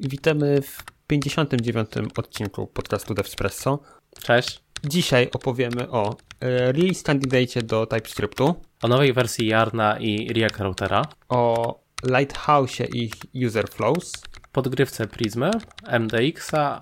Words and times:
Witamy 0.00 0.62
w 0.62 0.82
59. 1.06 1.90
odcinku 2.16 2.66
podcastu 2.66 3.14
DevSpresso. 3.14 3.78
Cześć. 4.22 4.62
Dzisiaj 4.84 5.28
opowiemy 5.32 5.90
o 5.90 6.16
e, 6.40 6.72
release 6.72 7.02
candidate 7.02 7.62
do 7.62 7.86
TypeScriptu, 7.86 8.54
O 8.82 8.88
nowej 8.88 9.12
wersji 9.12 9.46
Yarna 9.46 9.98
i 9.98 10.32
React 10.32 10.58
Routera, 10.60 11.02
o 11.28 11.74
Lighthouse 12.04 12.80
i 12.94 13.10
user 13.46 13.68
flows, 13.68 14.12
podgrywce 14.52 15.06
Prismy, 15.06 15.50
MDX-a, 16.00 16.78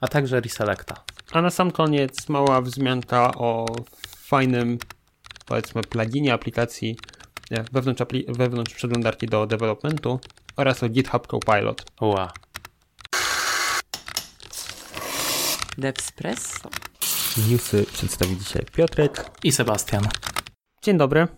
a 0.00 0.08
także 0.08 0.40
Reselecta. 0.40 0.94
a 1.32 1.42
na 1.42 1.50
sam 1.50 1.70
koniec 1.70 2.28
mała 2.28 2.60
wzmianka 2.62 3.34
o 3.34 3.66
fajnym, 4.16 4.78
powiedzmy, 5.46 5.82
pluginie 5.82 6.32
aplikacji 6.32 6.96
nie, 7.50 7.64
wewnątrz, 7.72 8.00
apli- 8.02 8.36
wewnątrz 8.36 8.74
przeglądarki 8.74 9.26
do 9.26 9.46
developmentu 9.46 10.20
oraz 10.56 10.82
o 10.82 10.88
GitHub 10.88 11.26
Copilot. 11.26 11.84
Ła. 12.00 12.32
Devspresso. 15.80 16.68
Newsy 17.50 17.84
przedstawi 17.92 18.36
dzisiaj 18.36 18.62
Piotrek. 18.76 19.30
I 19.44 19.52
Sebastian. 19.52 20.02
Dzień 20.82 20.98
dobry, 20.98 21.28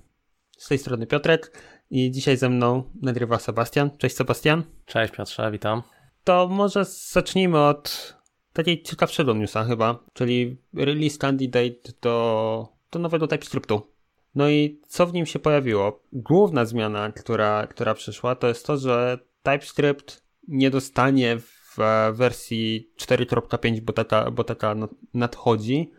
z 0.58 0.68
tej 0.68 0.78
strony 0.78 1.06
Piotrek 1.06 1.62
i 1.90 2.10
dzisiaj 2.10 2.36
ze 2.36 2.48
mną 2.48 2.82
nagrywa 3.02 3.38
Sebastian. 3.38 3.90
Cześć 3.98 4.16
Sebastian. 4.16 4.62
Cześć 4.86 5.14
Piotrze, 5.14 5.50
witam. 5.50 5.82
To 6.24 6.48
może 6.48 6.84
zacznijmy 6.84 7.58
od 7.58 8.14
takiej 8.52 8.82
ciekawszego 8.82 9.34
newsa 9.34 9.64
chyba, 9.64 10.04
czyli 10.12 10.56
release 10.74 11.18
candidate 11.18 11.92
do, 12.00 12.68
do 12.90 12.98
nowego 12.98 13.26
TypeScriptu. 13.26 13.92
No 14.34 14.48
i 14.48 14.80
co 14.88 15.06
w 15.06 15.12
nim 15.12 15.26
się 15.26 15.38
pojawiło? 15.38 16.02
Główna 16.12 16.64
zmiana, 16.64 17.12
która, 17.12 17.66
która 17.66 17.94
przyszła, 17.94 18.34
to 18.34 18.48
jest 18.48 18.66
to, 18.66 18.76
że 18.76 19.18
TypeScript 19.42 20.22
nie 20.48 20.70
dostanie 20.70 21.38
w 21.38 21.61
e, 21.78 22.12
wersji 22.12 22.90
4.5, 22.96 23.80
bo 23.80 23.92
taka, 23.92 24.30
bo 24.30 24.44
taka 24.44 24.74
no- 24.74 24.88
nadchodzi, 25.14 25.90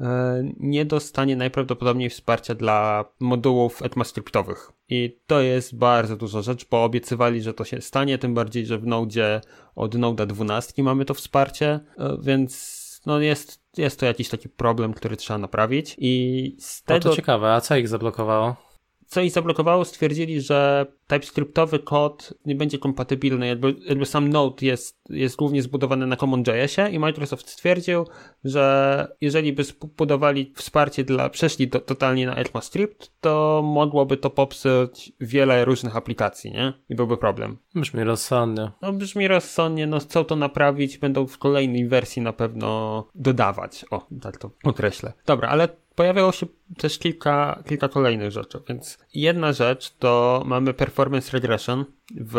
e, 0.00 0.42
nie 0.60 0.84
dostanie 0.84 1.36
najprawdopodobniej 1.36 2.10
wsparcia 2.10 2.54
dla 2.54 3.04
modułów 3.20 3.82
ECMAScriptowych. 3.82 4.72
I 4.88 5.18
to 5.26 5.40
jest 5.40 5.76
bardzo 5.76 6.16
duża 6.16 6.42
rzecz, 6.42 6.68
bo 6.68 6.84
obiecywali, 6.84 7.42
że 7.42 7.54
to 7.54 7.64
się 7.64 7.80
stanie, 7.80 8.18
tym 8.18 8.34
bardziej, 8.34 8.66
że 8.66 8.78
w 8.78 8.86
Node 8.86 9.40
od 9.74 9.94
Node'a 9.94 10.26
12 10.26 10.82
mamy 10.82 11.04
to 11.04 11.14
wsparcie, 11.14 11.80
e, 11.98 12.16
więc 12.22 12.86
no 13.06 13.20
jest, 13.20 13.62
jest 13.76 14.00
to 14.00 14.06
jakiś 14.06 14.28
taki 14.28 14.48
problem, 14.48 14.94
który 14.94 15.16
trzeba 15.16 15.38
naprawić. 15.38 15.96
I 15.98 16.56
z 16.58 16.82
No 16.88 16.94
tego, 16.94 17.10
to 17.10 17.16
ciekawe, 17.16 17.52
a 17.52 17.60
co 17.60 17.76
ich 17.76 17.88
zablokowało? 17.88 18.65
Co 19.06 19.20
ich 19.20 19.32
zablokowało, 19.32 19.84
stwierdzili, 19.84 20.40
że 20.40 20.86
TypeScriptowy 21.06 21.78
kod 21.78 22.34
nie 22.46 22.54
będzie 22.54 22.78
kompatybilny, 22.78 23.46
jakby, 23.46 23.74
jakby 23.88 24.06
sam 24.06 24.28
Node 24.28 24.66
jest, 24.66 24.98
jest 25.10 25.36
głównie 25.36 25.62
zbudowany 25.62 26.06
na 26.06 26.16
CommonJSie 26.16 26.90
i 26.90 26.98
Microsoft 26.98 27.50
stwierdził, 27.50 28.06
że 28.44 29.16
jeżeli 29.20 29.52
by 29.52 29.64
zbudowali 29.64 30.52
wsparcie 30.56 31.04
dla, 31.04 31.30
przeszli 31.30 31.68
do, 31.68 31.80
totalnie 31.80 32.26
na 32.26 32.36
ECMAScript, 32.36 33.12
to 33.20 33.62
mogłoby 33.64 34.16
to 34.16 34.30
popsuć 34.30 35.12
wiele 35.20 35.64
różnych 35.64 35.96
aplikacji, 35.96 36.52
nie? 36.52 36.72
I 36.88 36.94
byłby 36.94 37.16
problem. 37.16 37.58
Brzmi 37.74 38.04
rozsądnie. 38.04 38.70
No 38.82 38.92
brzmi 38.92 39.28
rozsądnie, 39.28 39.86
no 39.86 39.98
chcą 39.98 40.24
to 40.24 40.36
naprawić, 40.36 40.98
będą 40.98 41.26
w 41.26 41.38
kolejnej 41.38 41.88
wersji 41.88 42.22
na 42.22 42.32
pewno 42.32 43.04
dodawać. 43.14 43.84
O, 43.90 44.06
tak 44.22 44.36
to 44.36 44.50
określę. 44.64 45.12
Dobra, 45.26 45.48
ale 45.48 45.68
pojawiało 45.96 46.32
się 46.32 46.46
też 46.76 46.98
kilka, 46.98 47.62
kilka 47.68 47.88
kolejnych 47.88 48.30
rzeczy, 48.30 48.60
więc 48.68 48.98
jedna 49.14 49.52
rzecz 49.52 49.94
to 49.98 50.42
mamy 50.46 50.74
performance 50.74 51.32
regression 51.32 51.84
w 52.20 52.36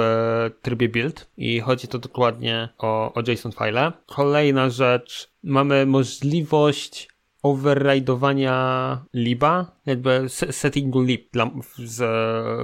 trybie 0.62 0.90
build 0.90 1.28
i 1.38 1.60
chodzi 1.60 1.88
to 1.88 2.00
dokładnie 2.00 2.70
o, 2.78 3.14
o 3.14 3.22
JSON 3.28 3.52
file. 3.52 3.92
Kolejna 4.06 4.70
rzecz, 4.70 5.30
mamy 5.44 5.86
możliwość 5.86 7.10
overrideowania 7.44 9.00
liba, 9.14 9.72
jakby 9.86 10.30
se- 10.30 10.54
settingu 10.54 11.02
lib 11.02 11.32
dla, 11.32 11.52
z, 11.78 11.96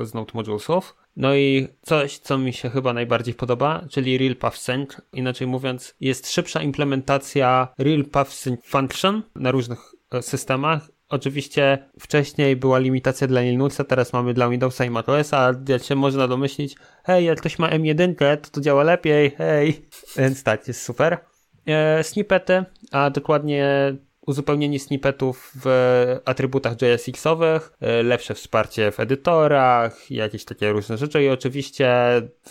z 0.09 0.13
Node 0.13 0.31
Modulesów. 0.33 0.95
No 1.17 1.35
i 1.35 1.67
coś, 1.81 2.17
co 2.17 2.37
mi 2.37 2.53
się 2.53 2.69
chyba 2.69 2.93
najbardziej 2.93 3.33
podoba, 3.33 3.85
czyli 3.89 4.17
Real 4.17 4.35
Path 4.35 4.57
Sync. 4.57 5.01
Inaczej 5.13 5.47
mówiąc, 5.47 5.95
jest 6.01 6.31
szybsza 6.31 6.61
implementacja 6.61 7.67
Real 7.77 8.05
Path 8.05 8.31
Sync 8.31 8.59
Function 8.65 9.23
na 9.35 9.51
różnych 9.51 9.79
systemach. 10.21 10.89
Oczywiście 11.09 11.89
wcześniej 11.99 12.55
była 12.55 12.79
limitacja 12.79 13.27
dla 13.27 13.41
Linuxa, 13.41 13.83
teraz 13.87 14.13
mamy 14.13 14.33
dla 14.33 14.49
Windowsa 14.49 14.85
i 14.85 14.89
macOSa, 14.89 15.37
a 15.37 15.53
jak 15.67 15.83
się 15.83 15.95
można 15.95 16.27
domyślić, 16.27 16.75
hej, 17.03 17.25
jak 17.25 17.39
ktoś 17.39 17.59
ma 17.59 17.69
M1, 17.69 18.37
to 18.41 18.49
to 18.49 18.61
działa 18.61 18.83
lepiej, 18.83 19.31
hej. 19.31 19.89
Więc 20.17 20.43
tak, 20.43 20.67
jest 20.67 20.81
super. 20.81 21.17
E, 21.65 22.03
snippety, 22.03 22.63
a 22.91 23.09
dokładnie 23.09 23.95
uzupełnienie 24.25 24.79
snippetów 24.79 25.51
w 25.63 26.19
atrybutach 26.25 26.81
JSX-owych, 26.81 27.73
e, 27.81 28.03
lepsze 28.03 28.33
wsparcie 28.33 28.91
w 28.91 28.99
edytorach, 28.99 30.11
jakieś 30.11 30.45
takie 30.45 30.71
różne 30.71 30.97
rzeczy 30.97 31.23
i 31.23 31.29
oczywiście 31.29 31.95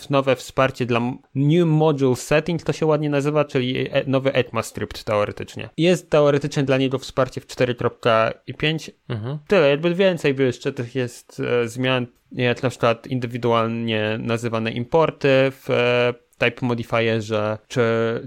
nowe 0.09 0.35
wsparcie 0.35 0.85
dla 0.85 0.99
New 1.35 1.67
Module 1.67 2.15
Setting, 2.15 2.63
to 2.63 2.73
się 2.73 2.85
ładnie 2.85 3.09
nazywa, 3.09 3.45
czyli 3.45 3.87
e- 3.91 4.03
nowy 4.07 4.33
ECMAScript 4.33 5.03
teoretycznie. 5.03 5.69
Jest 5.77 6.09
teoretycznie 6.09 6.63
dla 6.63 6.77
niego 6.77 6.99
wsparcie 6.99 7.41
w 7.41 7.47
4.5. 7.47 8.91
Mhm. 9.09 9.39
Tyle, 9.47 9.69
jakby 9.69 9.95
więcej 9.95 10.33
by 10.33 10.43
jeszcze 10.43 10.73
tych 10.73 10.95
jest 10.95 11.39
e, 11.39 11.67
zmian, 11.67 12.07
jak 12.31 12.63
na 12.63 12.69
przykład 12.69 13.07
indywidualnie 13.07 14.17
nazywane 14.21 14.71
importy 14.71 15.27
w 15.51 15.69
e, 15.69 16.22
type 16.37 16.65
modifierze, 16.65 17.57
czy, 17.67 17.81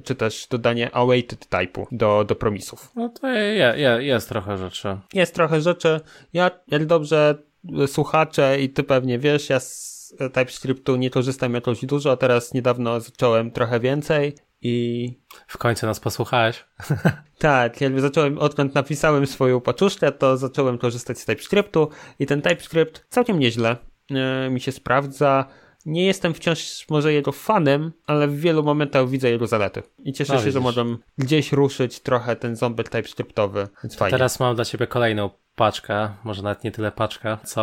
czy 0.04 0.14
też 0.14 0.46
dodanie 0.50 0.94
awaited 0.94 1.48
type'u 1.48 1.86
do, 1.92 2.24
do 2.24 2.36
promisów. 2.36 2.92
No 2.96 3.08
to 3.08 3.28
je, 3.28 3.74
je, 3.76 3.98
jest 4.00 4.28
trochę 4.28 4.58
rzeczy. 4.58 4.98
Jest 5.14 5.34
trochę 5.34 5.60
rzeczy. 5.60 6.00
Ja, 6.32 6.50
jak 6.68 6.86
dobrze 6.86 7.38
e, 7.82 7.86
słuchacze 7.86 8.60
i 8.60 8.68
ty 8.68 8.82
pewnie 8.82 9.18
wiesz, 9.18 9.50
ja 9.50 9.60
z 9.60 10.14
e, 10.18 10.30
TypeScriptu 10.30 10.96
nie 10.96 11.10
korzystam 11.10 11.54
jakoś 11.54 11.84
dużo, 11.84 12.10
a 12.10 12.16
teraz 12.16 12.54
niedawno 12.54 13.00
zacząłem 13.00 13.50
trochę 13.50 13.80
więcej 13.80 14.34
i 14.62 15.14
W 15.46 15.58
końcu 15.58 15.86
nas 15.86 16.00
posłuchałeś. 16.00 16.64
tak, 17.38 17.80
jakby 17.80 18.00
zacząłem, 18.00 18.38
odkąd 18.38 18.74
napisałem 18.74 19.26
swoją 19.26 19.60
paczuszkę, 19.60 20.12
to 20.12 20.36
zacząłem 20.36 20.78
korzystać 20.78 21.18
z 21.18 21.24
TypeScriptu 21.24 21.88
i 22.18 22.26
ten 22.26 22.42
TypeScript 22.42 23.06
całkiem 23.08 23.38
nieźle 23.38 23.76
e, 24.10 24.50
mi 24.50 24.60
się 24.60 24.72
sprawdza. 24.72 25.46
Nie 25.86 26.06
jestem 26.06 26.34
wciąż 26.34 26.86
może 26.90 27.12
jego 27.12 27.32
fanem, 27.32 27.92
ale 28.06 28.28
w 28.28 28.40
wielu 28.40 28.62
momentach 28.62 29.08
widzę 29.08 29.30
jego 29.30 29.46
zalety. 29.46 29.82
I 30.04 30.12
cieszę 30.12 30.32
No, 30.32 30.38
się, 30.38 30.50
że 30.50 30.60
widzisz. 30.60 30.76
mogę 30.76 30.96
gdzieś 31.18 31.52
ruszyć 31.52 32.00
trochę 32.00 32.36
ten 32.36 32.56
ząbek 32.56 32.88
TypeScriptowy, 32.88 33.68
więc 33.82 33.96
fajnie. 33.96 34.10
Teraz 34.10 34.40
mam 34.40 34.56
dla 34.56 34.64
ciebie 34.64 34.86
kolejną 34.86 35.30
paczkę, 35.56 36.08
może 36.24 36.42
nawet 36.42 36.64
nie 36.64 36.72
tyle 36.72 36.92
paczkę, 36.92 37.36
co 37.44 37.62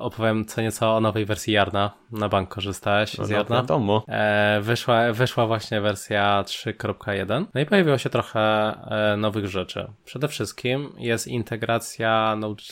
opowiem 0.00 0.44
co 0.44 0.60
nieco 0.60 0.96
o 0.96 1.00
nowej 1.00 1.24
wersji 1.24 1.52
Yarna. 1.52 1.90
Na 2.12 2.28
bank 2.28 2.48
korzystałeś 2.48 3.18
no, 3.18 3.24
z 3.24 3.30
no, 3.30 3.36
Yarna? 3.36 3.56
wiadomo. 3.56 4.04
E, 4.08 4.60
wyszła, 4.62 5.12
wyszła 5.12 5.46
właśnie 5.46 5.80
wersja 5.80 6.42
3.1. 6.46 7.44
No 7.54 7.60
i 7.60 7.66
pojawiło 7.66 7.98
się 7.98 8.10
trochę 8.10 8.40
e, 8.40 9.16
nowych 9.16 9.46
rzeczy. 9.46 9.92
Przede 10.04 10.28
wszystkim 10.28 10.92
jest 10.98 11.28
integracja 11.28 12.36
Node, 12.36 12.62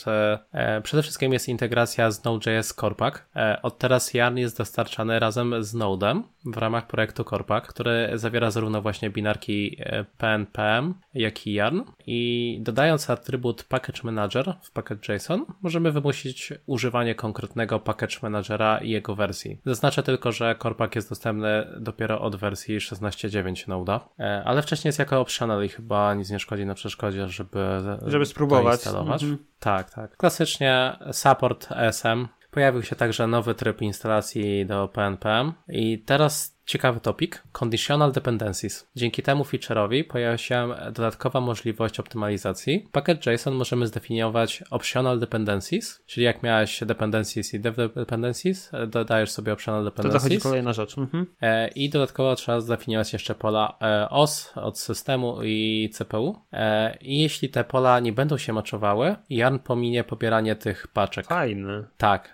e, 0.51 0.81
przede 0.81 1.03
wszystkim 1.03 1.33
jest 1.33 1.49
integracja 1.49 2.11
z 2.11 2.23
Node.js 2.23 2.73
Corpac. 2.73 3.13
E, 3.35 3.61
od 3.61 3.77
teraz 3.77 4.13
Yarn 4.13 4.37
jest 4.37 4.57
dostarczany 4.57 5.19
razem 5.19 5.63
z 5.63 5.73
Nodem 5.73 6.23
w 6.45 6.57
ramach 6.57 6.87
projektu 6.87 7.23
Corpac, 7.23 7.67
który 7.67 8.09
zawiera 8.13 8.51
zarówno 8.51 8.81
właśnie 8.81 9.09
binarki 9.09 9.77
e, 9.79 10.05
PNPM, 10.17 10.93
jak 11.13 11.47
i 11.47 11.53
Yarn. 11.53 11.81
I 12.07 12.59
dodając 12.61 13.09
atrybut 13.09 13.63
Package 13.63 13.99
Manager 14.03 14.53
w 14.63 14.71
package.json, 14.71 15.45
możemy 15.61 15.91
wymusić 15.91 16.53
używanie 16.65 17.15
konkretnego 17.15 17.79
Package 17.79 18.15
Managera 18.21 18.77
i 18.77 18.89
jego 18.89 19.15
wersji. 19.15 19.61
Zaznaczę 19.65 20.03
tylko, 20.03 20.31
że 20.31 20.55
Corpac 20.63 20.95
jest 20.95 21.09
dostępny 21.09 21.67
dopiero 21.79 22.21
od 22.21 22.35
wersji 22.35 22.79
16.9 22.79 23.67
Node'a, 23.67 23.99
e, 24.19 24.43
ale 24.45 24.61
wcześniej 24.61 24.89
jest 24.89 24.99
jako 24.99 25.19
optional 25.19 25.65
i 25.65 25.69
chyba 25.69 26.13
nic 26.13 26.29
nie 26.29 26.39
szkodzi 26.39 26.65
na 26.65 26.73
przeszkodzie, 26.73 27.27
żeby, 27.27 27.65
Żeby 28.05 28.25
spróbować. 28.25 28.73
Instalować. 28.73 29.23
Mhm. 29.23 29.45
Tak, 29.59 29.91
tak. 29.91 30.17
Klasycznie 30.17 30.97
support 31.11 31.67
ESM. 31.71 32.27
Pojawił 32.51 32.83
się 32.83 32.95
także 32.95 33.27
nowy 33.27 33.55
tryb 33.55 33.81
instalacji 33.81 34.65
do 34.65 34.87
PNPM 34.87 35.53
i 35.67 35.99
teraz 35.99 36.58
ciekawy 36.69 36.99
topik, 36.99 37.43
Conditional 37.51 38.11
Dependencies. 38.11 38.87
Dzięki 38.95 39.23
temu 39.23 39.43
feature'owi 39.43 40.03
pojawia 40.03 40.37
się 40.37 40.69
dodatkowa 40.85 41.41
możliwość 41.41 41.99
optymalizacji. 41.99 42.85
W 42.89 42.91
Package.json 42.91 43.53
możemy 43.55 43.87
zdefiniować 43.87 44.63
Optional 44.69 45.19
Dependencies, 45.19 46.03
czyli 46.05 46.25
jak 46.25 46.43
miałeś 46.43 46.83
Dependencies 46.85 47.53
i 47.53 47.59
Dev 47.59 47.89
Dependencies, 47.95 48.71
dodajesz 48.87 49.31
sobie 49.31 49.53
Optional 49.53 49.83
To 49.83 49.89
dochodzi 49.89 50.09
Dependencies. 50.09 50.43
kolejna 50.43 50.73
rzecz. 50.73 50.97
Mhm. 50.97 51.25
E, 51.41 51.67
I 51.67 51.89
dodatkowo 51.89 52.35
trzeba 52.35 52.59
zdefiniować 52.61 53.13
jeszcze 53.13 53.35
pola 53.35 53.77
e, 53.81 54.09
OS 54.09 54.51
od 54.55 54.79
systemu 54.79 55.43
i 55.43 55.89
CPU. 55.93 56.35
E, 56.53 56.97
I 57.01 57.21
jeśli 57.21 57.49
te 57.49 57.63
pola 57.63 57.99
nie 57.99 58.13
będą 58.13 58.37
się 58.37 58.53
maczowały, 58.53 59.15
Yarn 59.29 59.57
pominie 59.59 60.03
pobieranie 60.03 60.55
tych 60.55 60.87
paczek. 60.87 61.25
Fajny. 61.25 61.83
Tak, 61.97 62.33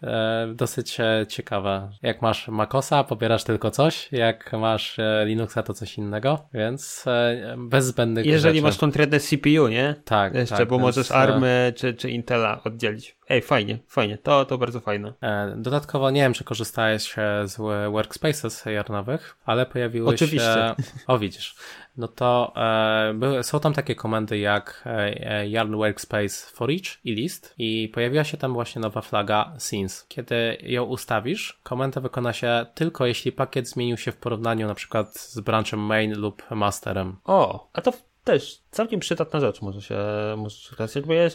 dosyć 0.54 0.98
ciekawe. 1.28 1.90
Jak 2.02 2.22
masz 2.22 2.48
Macosa, 2.48 3.04
pobierasz 3.04 3.44
tylko 3.44 3.72
coś, 3.72 4.12
jak 4.12 4.25
masz 4.60 5.00
e, 5.00 5.24
Linuxa, 5.26 5.64
to 5.64 5.74
coś 5.74 5.98
innego, 5.98 6.50
więc 6.54 7.06
e, 7.08 7.56
bez 7.58 7.86
zbędnych 7.86 8.26
Jeżeli 8.26 8.56
rzeczy. 8.56 8.64
masz 8.64 8.78
konkretne 8.78 9.20
CPU, 9.20 9.68
nie? 9.68 9.96
Tak, 10.06 10.36
Jeszcze, 10.36 10.58
tak, 10.58 10.68
bo 10.68 10.76
więc, 10.76 10.86
możesz 10.86 11.12
e, 11.12 11.16
ARMy 11.16 11.74
czy, 11.76 11.94
czy 11.94 12.10
Intela 12.10 12.64
oddzielić. 12.64 13.18
Ej, 13.30 13.42
fajnie, 13.42 13.80
fajnie, 13.88 14.18
to, 14.18 14.46
to 14.46 14.58
bardzo 14.58 14.80
fajne. 14.80 15.14
E, 15.22 15.54
Dodatkowo 15.58 16.12
nie 16.12 16.22
wiem, 16.22 16.34
czy 16.34 16.44
korzystałeś 16.44 17.16
e, 17.18 17.48
z 17.48 17.58
workspaces 17.92 18.66
jarnowych, 18.66 19.38
ale 19.46 19.66
pojawiły 19.66 20.08
Oczywiście. 20.08 20.54
się... 20.54 20.76
O, 21.08 21.20
widzisz. 21.20 21.56
No 21.98 22.08
to 22.08 22.54
e, 22.56 23.14
były, 23.14 23.44
są 23.44 23.60
tam 23.60 23.74
takie 23.74 23.96
komendy 23.96 24.38
jak 24.38 24.84
e, 24.86 25.48
yarn 25.48 25.76
workspace 25.76 26.48
for 26.54 26.72
each 26.72 27.06
i 27.06 27.16
list 27.16 27.54
i 27.58 27.90
pojawiła 27.94 28.24
się 28.24 28.38
tam 28.38 28.54
właśnie 28.54 28.82
nowa 28.82 29.02
flaga 29.02 29.54
scenes. 29.58 30.06
Kiedy 30.08 30.58
ją 30.62 30.84
ustawisz, 30.84 31.60
komenda 31.64 32.02
wykona 32.02 32.34
się 32.34 32.66
tylko 32.76 33.06
jeśli 33.06 33.32
pakiet 33.32 33.68
zmienił 33.70 33.98
się 33.98 34.12
w 34.12 34.18
porównaniu 34.18 34.68
na 34.68 34.76
przykład 34.76 35.18
z 35.18 35.40
branchem 35.40 35.80
main 35.80 36.18
lub 36.18 36.44
masterem. 36.52 37.16
O, 37.24 37.70
a 37.74 37.82
to 37.82 37.94
też 38.24 38.62
całkiem 38.72 39.00
przydatna 39.00 39.40
rzecz 39.40 39.62
może 39.62 39.82
się, 39.82 39.98
może 40.38 40.58
się. 40.58 41.00
Jakby 41.00 41.16
ja 41.16 41.30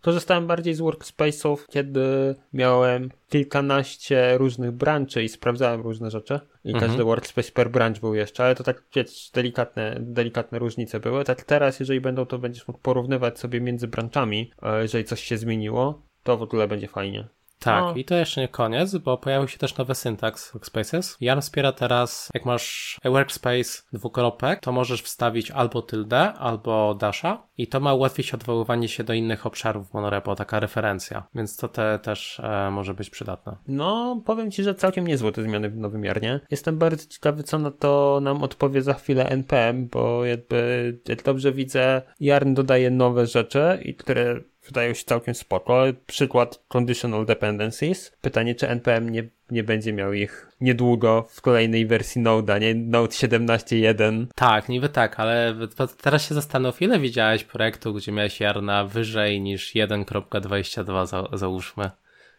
korzystałem 0.00 0.46
bardziej 0.46 0.74
z 0.74 0.80
workspace'ów, 0.80 1.56
kiedy 1.68 2.34
miałem 2.52 3.10
kilkanaście 3.28 4.38
różnych 4.38 4.70
branchy 4.70 5.22
i 5.22 5.28
sprawdzałem 5.28 5.80
różne 5.80 6.10
rzeczy. 6.10 6.40
I 6.64 6.68
Mhm. 6.72 6.86
każdy 6.90 7.04
workspace 7.04 7.52
per 7.52 7.70
branch 7.70 8.00
był 8.00 8.14
jeszcze, 8.14 8.44
ale 8.44 8.54
to 8.54 8.64
tak 8.64 8.82
wiesz, 8.94 9.30
delikatne, 9.34 9.96
delikatne 10.00 10.58
różnice 10.58 11.00
były. 11.00 11.24
Tak 11.24 11.44
teraz, 11.44 11.80
jeżeli 11.80 12.00
będą, 12.00 12.26
to 12.26 12.38
będziesz 12.38 12.68
mógł 12.68 12.80
porównywać 12.80 13.38
sobie 13.38 13.60
między 13.60 13.88
branchami, 13.88 14.50
e, 14.62 14.82
jeżeli 14.82 15.04
coś 15.04 15.22
się 15.22 15.36
zmieniło, 15.36 16.02
to 16.22 16.36
w 16.36 16.42
ogóle 16.42 16.68
będzie 16.68 16.88
fajnie. 16.88 17.28
Tak, 17.60 17.84
No. 17.84 17.94
i 17.94 18.04
to 18.04 18.14
jeszcze 18.14 18.40
nie 18.40 18.48
koniec, 18.48 18.96
bo 18.96 19.18
pojawił 19.18 19.48
się 19.48 19.58
też 19.58 19.76
nowy 19.76 19.94
syntaks 19.94 20.52
Workspaces. 20.52 21.16
Yarn 21.20 21.40
wspiera 21.40 21.72
teraz, 21.72 22.28
jak 22.34 22.44
masz 22.44 22.98
workspace 23.04 23.82
dwukropek, 23.92 24.60
to 24.60 24.72
możesz 24.72 25.02
wstawić 25.02 25.50
albo 25.50 25.82
tyldę, 25.82 26.32
albo 26.32 26.94
dasha 26.94 27.42
i 27.58 27.66
to 27.66 27.80
ma 27.80 27.94
ułatwić 27.94 28.34
odwoływanie 28.34 28.88
się 28.88 29.04
do 29.04 29.12
innych 29.12 29.46
obszarów 29.46 29.90
w 29.90 29.94
monorepo, 29.94 30.36
taka 30.36 30.60
referencja, 30.60 31.26
więc 31.34 31.56
to 31.56 31.68
te, 31.68 31.98
też 32.02 32.40
e, 32.40 32.70
może 32.70 32.94
być 32.94 33.10
przydatne. 33.10 33.56
No, 33.68 34.22
powiem 34.26 34.50
Ci, 34.50 34.62
że 34.62 34.74
całkiem 34.74 35.06
niezłe 35.06 35.32
te 35.32 35.42
zmiany 35.42 35.70
w 35.70 35.76
nowym 35.76 36.04
jarnie. 36.04 36.40
Jestem 36.50 36.78
bardzo 36.78 37.06
ciekawy, 37.06 37.42
co 37.42 37.58
na 37.58 37.70
to 37.70 38.18
nam 38.22 38.42
odpowie 38.42 38.82
za 38.82 38.94
chwilę 38.94 39.28
NPM, 39.28 39.88
bo 39.88 40.24
jakby, 40.24 40.98
jak 41.08 41.22
dobrze 41.22 41.52
widzę, 41.52 42.02
jarn 42.20 42.54
dodaje 42.54 42.90
nowe 42.90 43.26
rzeczy, 43.26 43.78
i 43.82 43.94
które 43.94 44.40
wydają 44.70 44.94
się 44.94 45.04
całkiem 45.04 45.34
spoko. 45.34 45.82
Przykład 46.06 46.64
Conditional 46.68 47.26
Dependencies. 47.26 48.12
Pytanie, 48.20 48.54
czy 48.54 48.68
NPM 48.68 49.10
nie, 49.10 49.24
nie 49.50 49.64
będzie 49.64 49.92
miał 49.92 50.12
ich 50.12 50.48
niedługo 50.60 51.26
w 51.30 51.40
kolejnej 51.40 51.86
wersji 51.86 52.22
Node'a, 52.22 52.60
nie? 52.60 52.74
Node 52.74 53.12
17.1. 53.12 54.26
Tak, 54.34 54.68
niby 54.68 54.88
tak, 54.88 55.20
ale 55.20 55.54
teraz 56.02 56.28
się 56.28 56.34
zastanów, 56.34 56.82
ile 56.82 56.98
widziałeś 56.98 57.44
projektu, 57.44 57.94
gdzie 57.94 58.12
miałeś 58.12 58.40
Jarna 58.40 58.84
wyżej 58.84 59.40
niż 59.40 59.74
1.22 59.74 61.06
za, 61.06 61.28
załóżmy. 61.32 61.90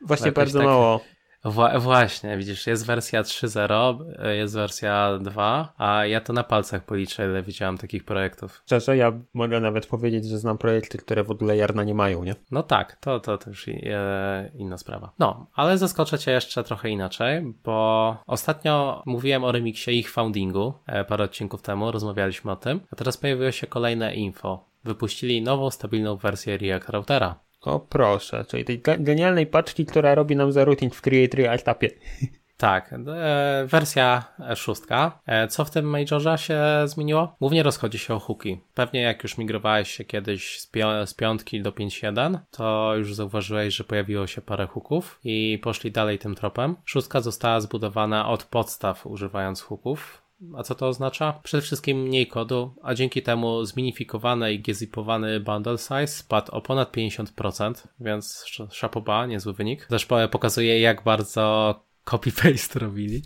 Właśnie 0.02 0.32
bardzo 0.32 0.60
tak- 0.60 0.68
mało. 0.68 1.02
Wła- 1.46 1.80
właśnie, 1.80 2.38
widzisz, 2.38 2.68
jest 2.68 2.86
wersja 2.86 3.24
3.0, 3.24 4.00
y, 4.26 4.36
jest 4.36 4.56
wersja 4.56 5.18
2, 5.22 5.74
a 5.78 6.06
ja 6.06 6.22
to 6.22 6.34
na 6.34 6.44
palcach 6.44 6.86
policzę, 6.86 7.26
ile 7.26 7.44
widziałem 7.44 7.78
takich 7.78 8.04
projektów. 8.04 8.62
Szczerze, 8.66 8.98
ja 8.98 9.12
mogę 9.34 9.60
nawet 9.60 9.86
powiedzieć, 9.86 10.26
że 10.26 10.38
znam 10.38 10.58
projekty, 10.58 10.98
które 10.98 11.24
w 11.24 11.32
ogóle 11.32 11.58
jarna 11.58 11.84
nie 11.84 11.94
mają, 11.94 12.24
nie? 12.24 12.36
No 12.52 12.64
tak, 12.64 12.96
to, 12.96 13.20
to, 13.20 13.38
to 13.38 13.50
już 13.50 13.68
e, 13.68 14.52
inna 14.56 14.78
sprawa. 14.78 15.12
No, 15.20 15.48
ale 15.56 15.78
zaskoczę 15.78 16.20
cię 16.20 16.32
jeszcze 16.32 16.64
trochę 16.64 16.90
inaczej, 16.90 17.54
bo 17.64 18.18
ostatnio 18.28 19.04
mówiłem 19.06 19.44
o 19.44 19.52
remiksie 19.52 20.00
ich 20.00 20.12
foundingu, 20.12 20.74
e, 20.88 21.06
parę 21.06 21.24
odcinków 21.24 21.62
temu, 21.62 21.92
rozmawialiśmy 21.92 22.52
o 22.52 22.56
tym, 22.56 22.80
a 22.92 22.96
teraz 22.96 23.18
pojawiło 23.18 23.52
się 23.52 23.68
kolejne 23.68 24.16
info. 24.16 24.66
Wypuścili 24.84 25.42
nową, 25.42 25.70
stabilną 25.70 26.16
wersję 26.16 26.58
React 26.58 26.90
Routera. 26.90 27.36
O 27.62 27.80
proszę, 27.80 28.46
czyli 28.48 28.66
tej 28.66 28.82
ge- 28.82 29.04
genialnej 29.04 29.48
paczki, 29.48 29.86
która 29.86 30.16
robi 30.16 30.36
nam 30.36 30.52
za 30.52 30.66
routing 30.66 30.96
w 30.96 31.02
Create 31.02 31.38
Real 31.38 31.60
Tapie. 31.60 31.90
Tak, 32.62 32.94
e, 32.94 33.66
wersja 33.68 34.24
szóstka. 34.56 35.20
E, 35.26 35.48
co 35.48 35.66
w 35.66 35.70
tym 35.70 35.86
Majorze 35.86 36.38
się 36.38 36.62
zmieniło? 36.86 37.36
Głównie 37.40 37.64
rozchodzi 37.64 38.00
się 38.00 38.14
o 38.14 38.20
hooki. 38.20 38.60
Pewnie 38.74 39.02
jak 39.02 39.24
już 39.24 39.38
migrowałeś 39.38 39.92
się 39.92 40.04
kiedyś 40.04 40.60
z, 40.60 40.72
z 41.06 41.14
piątki 41.14 41.62
do 41.62 41.72
5.1, 41.72 42.38
to 42.52 42.94
już 42.98 43.16
zauważyłeś, 43.16 43.76
że 43.76 43.84
pojawiło 43.84 44.28
się 44.28 44.42
parę 44.42 44.68
hooków 44.68 45.20
i 45.24 45.60
poszli 45.64 45.92
dalej 45.92 46.20
tym 46.20 46.36
tropem. 46.36 46.76
Szóstka 46.86 47.22
została 47.22 47.60
zbudowana 47.60 48.30
od 48.30 48.44
podstaw 48.44 49.08
używając 49.08 49.62
hooków. 49.62 50.22
A 50.58 50.64
co 50.64 50.76
to 50.76 50.88
oznacza? 50.88 51.40
Przede 51.44 51.62
wszystkim 51.62 52.02
mniej 52.02 52.28
kodu, 52.28 52.76
a 52.84 52.94
dzięki 52.94 53.22
temu 53.22 53.66
zminifikowany 53.66 54.54
i 54.54 54.62
gezipowany 54.62 55.40
bundle 55.40 55.78
size 55.78 56.08
spadł 56.08 56.52
o 56.52 56.62
ponad 56.62 56.92
50%, 56.96 57.88
więc 58.00 58.44
sz- 58.48 58.74
szapoba, 58.74 59.26
niezły 59.26 59.54
wynik. 59.54 59.88
Po- 60.08 60.28
pokazuje 60.30 60.80
jak 60.80 61.04
bardzo 61.04 61.76
copy-paste 62.06 62.80
robili. 62.80 63.22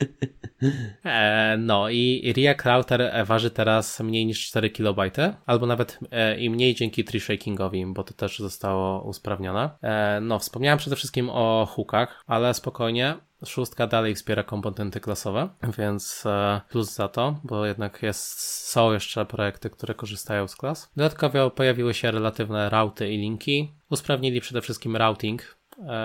E, 1.04 1.56
no 1.58 1.90
i 1.90 2.32
React 2.36 2.66
Router 2.66 3.02
e, 3.02 3.24
waży 3.24 3.50
teraz 3.50 4.00
mniej 4.00 4.26
niż 4.26 4.46
4 4.46 4.70
KB, 4.70 4.98
albo 5.46 5.66
nawet 5.66 5.98
e, 6.10 6.40
i 6.40 6.50
mniej 6.50 6.74
dzięki 6.74 7.04
tree 7.04 7.20
shakingowi, 7.20 7.86
bo 7.86 8.04
to 8.04 8.14
też 8.14 8.38
zostało 8.38 9.02
usprawnione. 9.02 9.70
No, 10.20 10.38
wspomniałem 10.38 10.78
przede 10.78 10.96
wszystkim 10.96 11.30
o 11.30 11.66
hookach, 11.66 12.24
ale 12.26 12.54
spokojnie. 12.54 13.16
Szóstka 13.46 13.86
dalej 13.86 14.14
wspiera 14.14 14.42
komponenty 14.42 15.00
klasowe, 15.00 15.48
więc 15.78 16.24
plus 16.70 16.94
za 16.94 17.08
to, 17.08 17.40
bo 17.44 17.66
jednak 17.66 18.02
jest, 18.02 18.40
są 18.68 18.92
jeszcze 18.92 19.26
projekty, 19.26 19.70
które 19.70 19.94
korzystają 19.94 20.48
z 20.48 20.56
klas. 20.56 20.90
Dodatkowo 20.96 21.50
pojawiły 21.50 21.94
się 21.94 22.10
relatywne 22.10 22.70
routy 22.70 23.12
i 23.12 23.18
linki. 23.18 23.72
Usprawnili 23.90 24.40
przede 24.40 24.60
wszystkim 24.60 24.96
routing, 24.96 25.56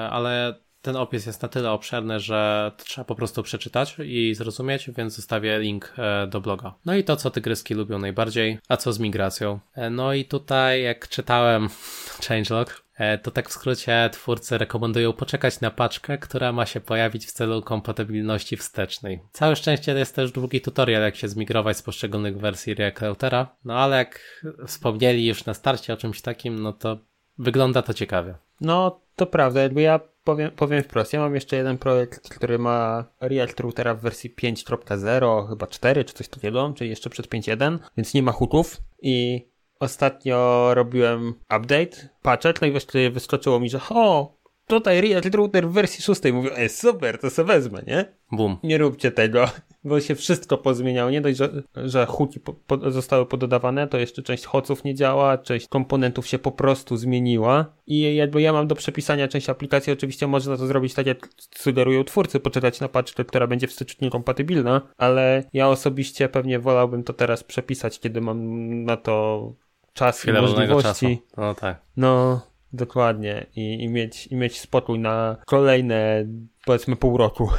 ale 0.10 0.63
ten 0.84 0.96
opis 0.96 1.26
jest 1.26 1.42
na 1.42 1.50
tyle 1.50 1.72
obszerny, 1.72 2.20
że 2.20 2.72
trzeba 2.78 3.06
po 3.06 3.16
prostu 3.16 3.44
przeczytać 3.44 3.96
i 4.06 4.36
zrozumieć, 4.36 4.90
więc 4.98 5.16
zostawię 5.16 5.60
link 5.60 5.94
e, 5.98 6.28
do 6.28 6.42
bloga. 6.42 6.74
No 6.86 6.96
i 6.96 7.04
to, 7.04 7.16
co 7.16 7.32
tygryski 7.32 7.74
lubią 7.74 8.00
najbardziej, 8.00 8.60
a 8.70 8.78
co 8.78 8.94
z 8.94 9.00
migracją. 9.00 9.60
E, 9.76 9.90
No 9.90 10.14
i 10.14 10.26
tutaj, 10.26 10.84
jak 10.84 11.08
czytałem 11.08 11.70
changelog, 12.28 12.84
e, 12.96 13.18
to 13.18 13.32
tak 13.32 13.50
w 13.50 13.52
skrócie 13.52 14.10
twórcy 14.14 14.58
rekomendują 14.58 15.14
poczekać 15.14 15.62
na 15.62 15.72
paczkę, 15.72 16.18
która 16.18 16.52
ma 16.52 16.66
się 16.66 16.80
pojawić 16.80 17.26
w 17.26 17.32
celu 17.32 17.62
kompatybilności 17.62 18.58
wstecznej. 18.58 19.20
Całe 19.32 19.56
szczęście 19.56 19.94
jest 19.94 20.16
też 20.16 20.32
długi 20.32 20.62
tutorial, 20.62 21.02
jak 21.02 21.16
się 21.16 21.28
zmigrować 21.28 21.78
z 21.78 21.82
poszczególnych 21.82 22.38
wersji 22.38 22.74
React 22.74 23.02
Routera, 23.02 23.56
no 23.66 23.74
ale 23.80 23.98
jak 23.98 24.44
wspomnieli 24.68 25.28
już 25.28 25.46
na 25.46 25.54
starcie 25.54 25.94
o 25.94 25.98
czymś 25.98 26.22
takim, 26.22 26.60
no 26.60 26.74
to 26.74 26.98
wygląda 27.38 27.82
to 27.82 27.94
ciekawie. 27.94 28.36
No, 28.62 29.02
to 29.16 29.26
prawda, 29.26 29.62
jakby 29.62 29.82
ja 29.82 30.00
powiem, 30.24 30.52
powiem 30.52 30.84
wprost, 30.84 31.14
ja 31.14 31.20
mam 31.20 31.36
jeszcze 31.36 31.56
jeden 31.56 31.78
projekt, 31.78 32.30
który 32.30 32.60
ma 32.60 33.06
React 33.20 33.60
Routera 33.60 33.96
w 33.96 34.02
wersji 34.02 34.36
5.0, 34.42 35.50
chyba 35.50 35.68
4 35.68 36.06
czy 36.06 36.14
coś 36.14 36.28
takiego, 36.28 36.74
czyli 36.78 36.90
jeszcze 36.90 37.10
przed 37.10 37.28
5.1, 37.28 37.80
więc 37.98 38.14
nie 38.14 38.24
ma 38.24 38.32
hooków 38.32 38.78
i 39.02 39.46
ostatnio 39.80 40.70
robiłem 40.74 41.34
update, 41.58 42.10
patchet, 42.22 42.62
no 42.62 42.68
i 42.68 42.72
wreszcie 42.72 43.12
wyskoczyło 43.12 43.60
mi, 43.60 43.70
że 43.70 43.80
o, 43.90 44.38
tutaj 44.68 45.02
React 45.02 45.36
Router 45.36 45.68
w 45.70 45.72
wersji 45.72 46.04
6, 46.04 46.22
mówię, 46.34 46.58
ej 46.58 46.70
super, 46.70 47.20
to 47.20 47.30
se 47.30 47.44
wezmę, 47.44 47.84
nie? 47.88 48.14
Boom. 48.32 48.58
Nie 48.64 48.78
róbcie 48.78 49.12
tego, 49.12 49.50
bo 49.84 50.00
się 50.00 50.16
wszystko 50.16 50.58
pozmieniało. 50.58 51.12
Nie 51.12 51.22
dość, 51.22 51.38
że, 51.38 51.64
że 51.76 52.06
hooki 52.06 52.40
po, 52.40 52.54
po, 52.54 52.92
zostały 52.92 53.26
pododawane, 53.26 53.88
to 53.88 53.98
jeszcze 53.98 54.24
część 54.24 54.46
hoców 54.46 54.84
nie 54.84 54.96
działa, 54.96 55.38
część 55.38 55.68
komponentów 55.68 56.28
się 56.28 56.40
po 56.40 56.52
prostu 56.52 56.98
zmieniła. 56.98 57.66
I 57.88 58.16
jakby 58.16 58.42
ja 58.42 58.54
mam 58.54 58.68
do 58.68 58.76
przepisania 58.76 59.28
część 59.28 59.50
aplikacji, 59.50 59.94
oczywiście 59.94 60.28
można 60.28 60.58
to 60.58 60.68
zrobić 60.68 60.94
tak, 60.94 61.06
jak 61.06 61.30
sugerują 61.56 62.04
twórcy, 62.04 62.40
poczytać 62.40 62.80
na 62.80 62.88
paczkę, 62.90 63.26
która 63.26 63.48
będzie 63.48 63.68
wstecznie 63.68 64.10
kompatybilna, 64.10 64.82
ale 64.98 65.44
ja 65.54 65.70
osobiście 65.70 66.30
pewnie 66.30 66.60
wolałbym 66.60 67.04
to 67.04 67.14
teraz 67.14 67.44
przepisać, 67.44 68.00
kiedy 68.00 68.22
mam 68.22 68.40
na 68.84 68.98
to 68.98 69.54
czas 69.94 70.20
i 70.20 70.22
Chwilę 70.22 70.42
wolnego 70.42 70.74
możliwości. 70.74 71.18
czasu. 71.18 71.38
No 71.38 71.56
tak. 71.56 71.82
No, 71.98 72.42
dokładnie. 72.74 73.46
I, 73.56 73.84
i, 73.84 73.90
mieć, 73.90 74.28
I 74.28 74.36
mieć 74.36 74.60
spokój 74.60 75.00
na 75.00 75.38
kolejne, 75.46 76.26
powiedzmy, 76.66 76.96
pół 76.96 77.18
roku. 77.18 77.50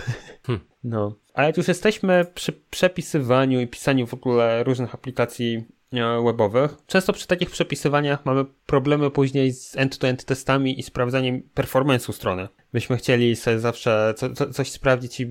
Hmm. 0.47 0.65
No. 0.85 1.15
A 1.35 1.43
jak 1.43 1.57
już 1.57 1.69
jesteśmy 1.69 2.27
przy 2.35 2.53
przepisywaniu 2.53 3.61
i 3.61 3.67
pisaniu 3.67 4.07
w 4.07 4.15
ogóle 4.15 4.65
różnych 4.65 4.95
aplikacji 4.95 5.65
e, 5.93 6.25
webowych, 6.25 6.75
często 6.87 7.13
przy 7.13 7.27
takich 7.27 7.51
przepisywaniach 7.51 8.27
mamy 8.27 8.45
problemy 8.67 9.11
później 9.11 9.53
z 9.53 9.77
end-to-end 9.77 10.25
testami 10.25 10.81
i 10.81 10.83
sprawdzaniem 10.83 11.43
performance'u 11.55 12.13
strony. 12.13 12.49
Byśmy 12.73 12.97
chcieli 12.97 13.37
sobie 13.37 13.59
zawsze 13.59 14.15
co, 14.17 14.31
co, 14.31 14.51
coś 14.51 14.71
sprawdzić 14.71 15.21
i, 15.21 15.23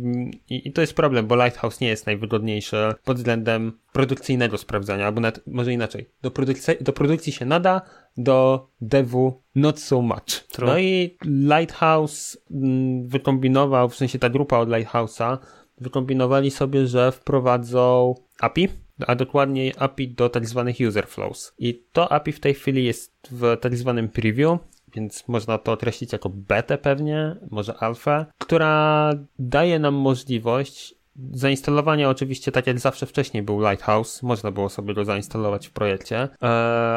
i, 0.50 0.68
i 0.68 0.72
to 0.72 0.82
jest 0.82 0.94
problem, 0.94 1.28
bo 1.28 1.36
Lighthouse 1.36 1.80
nie 1.80 1.88
jest 1.88 2.06
najwygodniejszy 2.06 2.94
pod 3.04 3.18
względem 3.18 3.80
produkcyjnego 3.94 4.58
sprawdzania, 4.58 5.06
albo 5.06 5.22
nawet, 5.22 5.48
może 5.48 5.74
inaczej. 5.74 6.10
Do 6.22 6.32
produkcji, 6.32 6.74
do 6.82 6.94
produkcji 6.94 7.32
się 7.32 7.46
nada, 7.46 7.82
do 8.18 8.68
devu 8.82 9.42
not 9.56 9.80
so 9.80 10.02
much. 10.02 10.48
True. 10.52 10.68
No 10.68 10.80
i 10.80 11.18
Lighthouse 11.26 12.38
mm, 12.52 13.08
wykombinował, 13.08 13.90
w 13.90 13.96
sensie 13.96 14.20
ta 14.20 14.30
grupa 14.30 14.58
od 14.58 14.70
Lighthouse'a 14.70 15.38
wykombinowali 15.82 16.52
sobie, 16.52 16.88
że 16.88 17.12
wprowadzą 17.12 18.16
API, 18.40 18.70
a 19.08 19.16
dokładniej 19.16 19.74
API 19.78 20.08
do 20.08 20.30
tak 20.30 20.48
zwanych 20.48 20.76
user 20.88 21.08
flows. 21.08 21.54
I 21.60 21.84
to 21.92 22.12
API 22.12 22.32
w 22.32 22.40
tej 22.40 22.54
chwili 22.54 22.86
jest 22.86 23.14
w 23.32 23.58
tak 23.62 23.78
zwanym 23.78 24.10
preview, 24.10 24.60
więc 24.96 25.28
można 25.28 25.58
to 25.58 25.72
określić 25.72 26.14
jako 26.14 26.30
betę 26.30 26.78
pewnie, 26.78 27.36
może 27.52 27.78
alfa, 27.78 28.26
która 28.38 29.12
daje 29.40 29.80
nam 29.80 29.94
możliwość 29.94 30.96
zainstalowania 31.32 32.10
oczywiście 32.10 32.52
tak 32.52 32.68
jak 32.68 32.80
zawsze 32.80 33.06
wcześniej 33.06 33.44
był 33.44 33.60
Lighthouse, 33.60 34.24
można 34.24 34.52
było 34.52 34.70
sobie 34.70 34.94
go 34.94 35.06
zainstalować 35.06 35.68
w 35.68 35.72
projekcie, 35.72 36.30
e, 36.42 36.48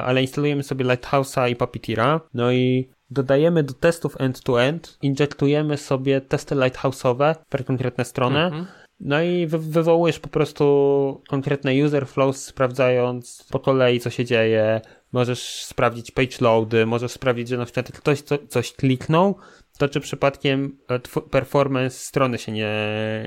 ale 0.03 0.23
instalujemy 0.23 0.63
sobie 0.63 0.85
Lighthouse'a 0.85 1.51
i 1.51 1.57
Puppeteera, 1.57 2.21
no 2.35 2.53
i 2.53 2.89
dodajemy 3.11 3.63
do 3.63 3.75
testów 3.75 4.21
end-to-end, 4.21 4.99
injektujemy 5.03 5.77
sobie 5.77 6.21
testy 6.21 6.55
Lighthouse'owe 6.55 7.35
per 7.49 7.65
konkretne 7.65 8.05
strony, 8.05 8.45
mhm. 8.45 8.67
No 9.01 9.23
i 9.23 9.47
wy 9.47 9.59
wywołujesz 9.59 10.19
po 10.19 10.29
prostu 10.29 11.23
konkretne 11.29 11.85
user 11.85 12.07
flows, 12.07 12.45
sprawdzając 12.45 13.47
po 13.51 13.59
kolei, 13.59 14.01
co 14.01 14.11
się 14.11 14.25
dzieje. 14.25 14.81
Możesz 15.13 15.65
sprawdzić 15.65 16.11
page 16.11 16.37
loady, 16.41 16.87
możesz 16.87 17.13
sprawdzić, 17.13 17.49
że 17.49 17.57
na 17.57 17.65
przykład 17.65 17.93
ktoś 17.93 18.21
co, 18.21 18.39
coś 18.49 18.73
kliknął, 18.73 19.37
to 19.79 19.89
czy 19.89 20.01
przypadkiem 20.01 20.79
e, 20.89 20.99
performance 21.31 21.99
strony 21.99 22.39
się 22.39 22.53
nie, 22.53 22.77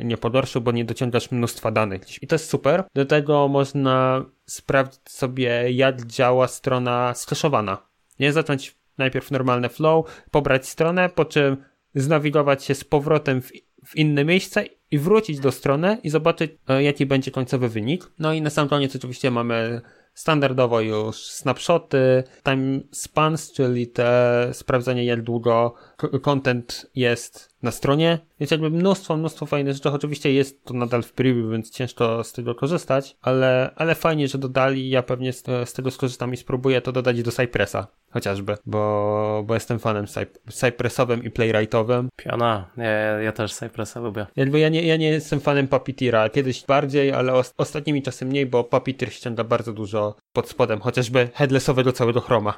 nie 0.03 0.17
pogorszył, 0.17 0.61
bo 0.61 0.71
nie 0.71 0.85
dociągasz 0.85 1.31
mnóstwa 1.31 1.71
danych. 1.71 2.23
I 2.23 2.27
to 2.27 2.35
jest 2.35 2.49
super. 2.49 2.83
Do 2.95 3.05
tego 3.05 3.47
można 3.47 4.25
sprawdzić 4.45 5.01
sobie, 5.09 5.71
jak 5.71 6.05
działa 6.05 6.47
strona 6.47 7.13
skaszowana. 7.15 7.77
Nie 8.19 8.33
zacząć 8.33 8.75
najpierw 8.97 9.31
normalne 9.31 9.69
flow, 9.69 10.23
pobrać 10.31 10.67
stronę, 10.67 11.09
po 11.09 11.25
czym 11.25 11.57
znawigować 11.95 12.63
się 12.63 12.75
z 12.75 12.83
powrotem 12.83 13.41
w, 13.41 13.51
w 13.85 13.95
inne 13.95 14.25
miejsce 14.25 14.65
i 14.91 14.99
wrócić 14.99 15.39
do 15.39 15.51
strony 15.51 15.97
i 16.03 16.09
zobaczyć, 16.09 16.51
e, 16.67 16.83
jaki 16.83 17.05
będzie 17.05 17.31
końcowy 17.31 17.69
wynik. 17.69 18.11
No 18.19 18.33
i 18.33 18.41
na 18.41 18.49
sam 18.49 18.69
koniec 18.69 18.95
oczywiście 18.95 19.31
mamy 19.31 19.81
standardowo 20.19 20.81
już 20.81 21.17
snapshoty, 21.17 22.23
time 22.43 22.79
spans, 22.91 23.51
czyli 23.51 23.87
te 23.87 24.49
sprawdzenie 24.53 25.05
jak 25.05 25.21
długo 25.21 25.73
content 26.21 26.85
jest 26.95 27.48
na 27.63 27.71
stronie. 27.71 28.19
Jest 28.39 28.51
jakby 28.51 28.69
mnóstwo, 28.69 29.17
mnóstwo 29.17 29.45
fajnych 29.45 29.73
rzeczy. 29.73 29.89
Oczywiście 29.89 30.33
jest 30.33 30.63
to 30.65 30.73
nadal 30.73 31.03
w 31.03 31.13
preview, 31.13 31.51
więc 31.51 31.69
ciężko 31.69 32.23
z 32.23 32.33
tego 32.33 32.55
korzystać, 32.55 33.17
ale, 33.21 33.71
ale 33.75 33.95
fajnie, 33.95 34.27
że 34.27 34.37
dodali. 34.37 34.89
Ja 34.89 35.03
pewnie 35.03 35.33
z, 35.33 35.43
z 35.65 35.73
tego 35.73 35.91
skorzystam 35.91 36.33
i 36.33 36.37
spróbuję 36.37 36.81
to 36.81 36.91
dodać 36.91 37.23
do 37.23 37.31
Cypressa 37.31 37.87
chociażby, 38.11 38.57
bo, 38.65 39.43
bo 39.45 39.53
jestem 39.53 39.79
fanem 39.79 40.05
Cypressowym 40.49 41.23
i 41.23 41.31
Playwrightowym. 41.31 42.09
Piona, 42.15 42.71
ja, 42.77 43.19
ja 43.19 43.31
też 43.31 43.53
Cypressa 43.53 43.99
lubię. 43.99 44.25
Jakby 44.35 44.59
ja 44.59 44.69
nie, 44.69 44.87
ja 44.87 44.97
nie 44.97 45.09
jestem 45.09 45.39
fanem 45.39 45.67
Puppeteera, 45.67 46.29
kiedyś 46.29 46.65
bardziej, 46.65 47.11
ale 47.11 47.33
os, 47.33 47.53
ostatnimi 47.57 48.01
czasy 48.01 48.25
mniej, 48.25 48.45
bo 48.45 48.63
Puppeteer 48.63 49.13
ściąga 49.13 49.43
bardzo 49.43 49.73
dużo 49.73 50.15
pod 50.33 50.49
spodem, 50.49 50.79
chociażby 50.79 51.29
headlessowego 51.33 51.91
całego 51.91 52.21
chroma. 52.21 52.53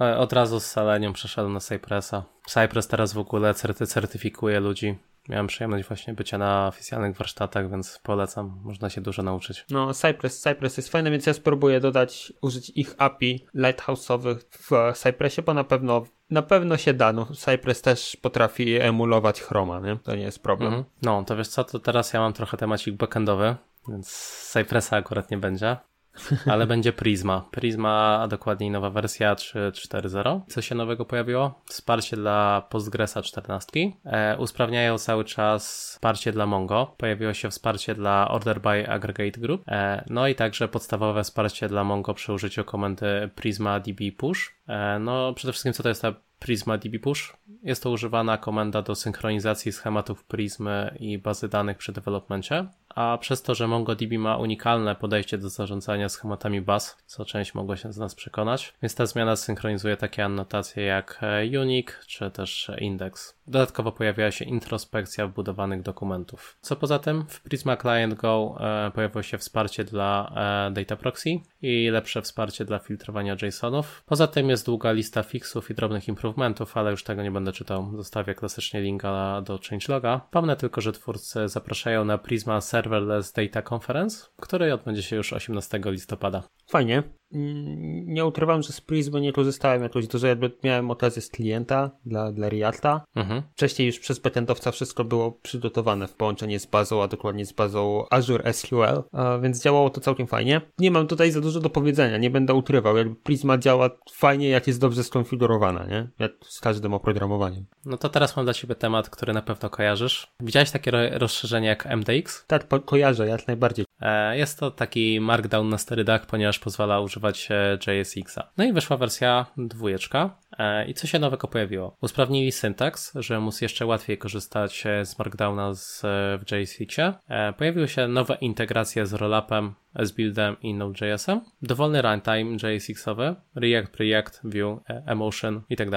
E, 0.00 0.18
od 0.18 0.32
razu 0.32 0.60
z 0.60 0.66
Selenium 0.66 1.12
przeszedłem 1.12 1.52
na 1.52 1.60
Cypressa. 1.60 2.24
Cypress 2.46 2.88
teraz 2.88 3.12
w 3.12 3.18
ogóle 3.18 3.54
certy 3.54 3.86
certyfikuje 3.86 4.60
ludzi. 4.60 4.98
Miałem 5.28 5.46
przyjemność 5.46 5.88
właśnie 5.88 6.14
bycia 6.14 6.38
na 6.38 6.66
oficjalnych 6.66 7.16
warsztatach, 7.16 7.70
więc 7.70 8.00
polecam. 8.02 8.60
Można 8.64 8.90
się 8.90 9.00
dużo 9.00 9.22
nauczyć. 9.22 9.64
No, 9.70 9.94
Cypress, 9.94 10.40
Cypress 10.40 10.76
jest 10.76 10.88
fajny, 10.88 11.10
więc 11.10 11.26
ja 11.26 11.34
spróbuję 11.34 11.80
dodać, 11.80 12.32
użyć 12.40 12.70
ich 12.70 12.94
API 12.98 13.46
lighthouse'owych 13.54 14.38
w 14.50 14.98
Cypressie, 14.98 15.42
bo 15.42 15.54
na 15.54 15.64
pewno 15.64 16.04
na 16.30 16.42
pewno 16.42 16.76
się 16.76 16.94
da. 16.94 17.12
No, 17.12 17.26
Cypress 17.26 17.82
też 17.82 18.16
potrafi 18.16 18.80
emulować 18.80 19.40
Chroma, 19.40 19.80
nie? 19.80 19.96
To 19.96 20.16
nie 20.16 20.22
jest 20.22 20.42
problem. 20.42 20.72
Mm 20.72 20.84
-hmm. 20.84 20.88
No, 21.02 21.24
to 21.24 21.36
wiesz 21.36 21.48
co, 21.48 21.64
to 21.64 21.78
teraz 21.78 22.12
ja 22.12 22.20
mam 22.20 22.32
trochę 22.32 22.56
temacik 22.56 22.94
backendowy, 22.94 23.56
więc 23.88 24.08
Cypressa 24.52 24.96
akurat 24.96 25.30
nie 25.30 25.38
będzie 25.38 25.76
ale 26.52 26.66
będzie 26.66 26.92
Prisma. 26.92 27.48
Prisma, 27.50 28.20
a 28.22 28.28
dokładniej 28.28 28.70
nowa 28.70 28.90
wersja 28.90 29.34
3.4.0. 29.34 30.40
Co 30.48 30.62
się 30.62 30.74
nowego 30.74 31.04
pojawiło? 31.04 31.62
Wsparcie 31.64 32.16
dla 32.16 32.66
Postgresa 32.70 33.22
14. 33.22 33.72
E, 34.04 34.36
usprawniają 34.38 34.98
cały 34.98 35.24
czas 35.24 35.90
wsparcie 35.92 36.32
dla 36.32 36.46
Mongo. 36.46 36.94
Pojawiło 36.98 37.34
się 37.34 37.50
wsparcie 37.50 37.94
dla 37.94 38.28
Order 38.28 38.60
by 38.60 38.88
Aggregate 38.88 39.40
Group. 39.40 39.62
E, 39.68 40.04
no 40.10 40.28
i 40.28 40.34
także 40.34 40.68
podstawowe 40.68 41.24
wsparcie 41.24 41.68
dla 41.68 41.84
Mongo 41.84 42.14
przy 42.14 42.32
użyciu 42.32 42.64
komendy 42.64 43.30
Prisma 43.34 43.80
DB 43.80 44.12
Push. 44.16 44.54
E, 44.68 44.98
no 44.98 45.34
przede 45.34 45.52
wszystkim 45.52 45.72
co 45.72 45.82
to 45.82 45.88
jest 45.88 46.02
ta 46.02 46.14
Prisma 46.38 46.78
DB 46.78 46.98
Push? 46.98 47.36
Jest 47.62 47.82
to 47.82 47.90
używana 47.90 48.38
komenda 48.38 48.82
do 48.82 48.94
synchronizacji 48.94 49.72
schematów 49.72 50.24
Prismy 50.24 50.96
i 51.00 51.18
bazy 51.18 51.48
danych 51.48 51.78
przy 51.78 51.92
developmencie 51.92 52.66
a 52.94 53.18
przez 53.20 53.42
to, 53.42 53.54
że 53.54 53.68
MongoDB 53.68 54.12
ma 54.18 54.36
unikalne 54.36 54.96
podejście 54.96 55.38
do 55.38 55.48
zarządzania 55.48 56.08
schematami 56.08 56.60
baz, 56.60 57.02
co 57.06 57.24
część 57.24 57.54
mogła 57.54 57.76
się 57.76 57.92
z 57.92 57.98
nas 57.98 58.14
przekonać, 58.14 58.74
więc 58.82 58.94
ta 58.94 59.06
zmiana 59.06 59.36
synchronizuje 59.36 59.96
takie 59.96 60.24
annotacje 60.24 60.84
jak 60.84 61.18
e, 61.22 61.60
unique 61.60 62.04
czy 62.06 62.30
też 62.30 62.70
index. 62.78 63.40
Dodatkowo 63.46 63.92
pojawiła 63.92 64.30
się 64.30 64.44
introspekcja 64.44 65.26
wbudowanych 65.26 65.82
dokumentów. 65.82 66.56
Co 66.60 66.76
poza 66.76 66.98
tym, 66.98 67.24
w 67.28 67.40
Prisma 67.40 67.76
Client 67.76 68.14
Go 68.14 68.56
e, 68.60 68.90
pojawiło 68.90 69.22
się 69.22 69.38
wsparcie 69.38 69.84
dla 69.84 70.32
e, 70.68 70.70
data 70.70 70.96
proxy 70.96 71.30
i 71.62 71.88
lepsze 71.90 72.22
wsparcie 72.22 72.64
dla 72.64 72.78
filtrowania 72.78 73.36
JSONów. 73.42 74.02
Poza 74.06 74.26
tym 74.26 74.50
jest 74.50 74.66
długa 74.66 74.92
lista 74.92 75.22
fixów 75.22 75.70
i 75.70 75.74
drobnych 75.74 76.08
improvementów, 76.08 76.76
ale 76.76 76.90
już 76.90 77.04
tego 77.04 77.22
nie 77.22 77.30
będę 77.30 77.52
czytał. 77.52 77.90
Zostawię 77.96 78.34
klasycznie 78.34 78.80
linka 78.80 79.42
do 79.42 79.58
changeloga. 79.70 80.20
Pomnę 80.30 80.56
tylko, 80.56 80.80
że 80.80 80.92
twórcy 80.92 81.48
zapraszają 81.48 82.04
na 82.04 82.18
Prisma 82.18 82.60
Serverless 82.80 83.32
Data 83.32 83.62
Conference, 83.74 84.26
który 84.36 84.74
odbędzie 84.74 85.02
się 85.02 85.16
już 85.16 85.32
18 85.32 85.80
listopada. 85.84 86.42
Fajnie. 86.66 87.19
Nie 87.32 88.24
ukrywam, 88.24 88.62
że 88.62 88.72
z 88.72 88.80
Prismy 88.80 89.20
nie 89.20 89.32
korzystałem 89.32 89.82
jakoś 89.82 90.06
dużo, 90.06 90.26
jakby 90.26 90.50
miałem 90.64 90.90
okazję 90.90 91.22
z 91.22 91.30
klienta 91.30 91.90
dla, 92.06 92.32
dla 92.32 92.48
Reacta. 92.48 93.04
Mhm. 93.14 93.42
Wcześniej 93.52 93.86
już 93.86 93.98
przez 93.98 94.18
backendowca 94.18 94.70
wszystko 94.70 95.04
było 95.04 95.32
przygotowane 95.32 96.08
w 96.08 96.14
połączenie 96.14 96.60
z 96.60 96.66
bazą, 96.66 97.02
a 97.02 97.08
dokładnie 97.08 97.46
z 97.46 97.52
bazą 97.52 98.04
Azure 98.10 98.52
SQL, 98.52 99.02
więc 99.42 99.62
działało 99.62 99.90
to 99.90 100.00
całkiem 100.00 100.26
fajnie. 100.26 100.60
Nie 100.78 100.90
mam 100.90 101.06
tutaj 101.06 101.30
za 101.30 101.40
dużo 101.40 101.60
do 101.60 101.70
powiedzenia, 101.70 102.18
nie 102.18 102.30
będę 102.30 102.54
ukrywał, 102.54 102.96
jakby 102.96 103.14
Prisma 103.14 103.58
działa 103.58 103.90
fajnie, 104.12 104.48
jak 104.48 104.66
jest 104.66 104.80
dobrze 104.80 105.04
skonfigurowana, 105.04 105.86
nie? 105.86 106.08
Jak 106.18 106.32
z 106.42 106.60
każdym 106.60 106.94
oprogramowaniem. 106.94 107.66
No 107.84 107.96
to 107.96 108.08
teraz 108.08 108.36
mam 108.36 108.46
dla 108.46 108.54
Ciebie 108.54 108.74
temat, 108.74 109.10
który 109.10 109.32
na 109.32 109.42
pewno 109.42 109.70
kojarzysz. 109.70 110.32
Widziałeś 110.40 110.70
takie 110.70 110.90
rozszerzenie 111.18 111.68
jak 111.68 111.86
MDX? 111.86 112.46
Tak, 112.46 112.66
kojarzę, 112.84 113.28
jak 113.28 113.46
najbardziej. 113.46 113.84
E, 114.00 114.38
jest 114.38 114.58
to 114.58 114.70
taki 114.70 115.20
markdown 115.20 115.68
na 115.68 115.78
sterydach, 115.78 116.26
ponieważ 116.26 116.58
pozwala 116.58 117.00
używać 117.00 117.48
JSX-a. 117.86 118.50
No 118.56 118.64
i 118.64 118.72
wyszła 118.72 118.96
wersja 118.96 119.46
dwójeczka. 119.56 120.36
E, 120.60 120.86
I 120.86 120.94
co 120.94 121.06
się 121.06 121.18
nowego 121.18 121.48
pojawiło? 121.48 121.96
Usprawnili 122.00 122.52
syntaks, 122.52 123.12
że 123.14 123.40
móc 123.40 123.60
jeszcze 123.60 123.86
łatwiej 123.86 124.18
korzystać 124.18 124.86
e, 124.86 125.06
z 125.06 125.18
Markdowna 125.18 125.74
z, 125.74 126.00
w 126.40 126.52
JSX-ie. 126.52 127.12
Pojawiły 127.58 127.88
się 127.88 128.08
nowe 128.08 128.34
integracje 128.40 129.06
z 129.06 129.12
Rollupem, 129.12 129.74
S-Buildem 129.94 130.56
i 130.62 130.74
Node.jsem. 130.74 131.40
Dowolny 131.62 132.02
runtime 132.02 132.56
JSX-owy, 132.62 133.34
React, 133.54 133.96
React, 133.96 134.40
Vue, 134.44 134.80
Emotion 135.06 135.62
i 135.70 135.76
tak 135.76 135.90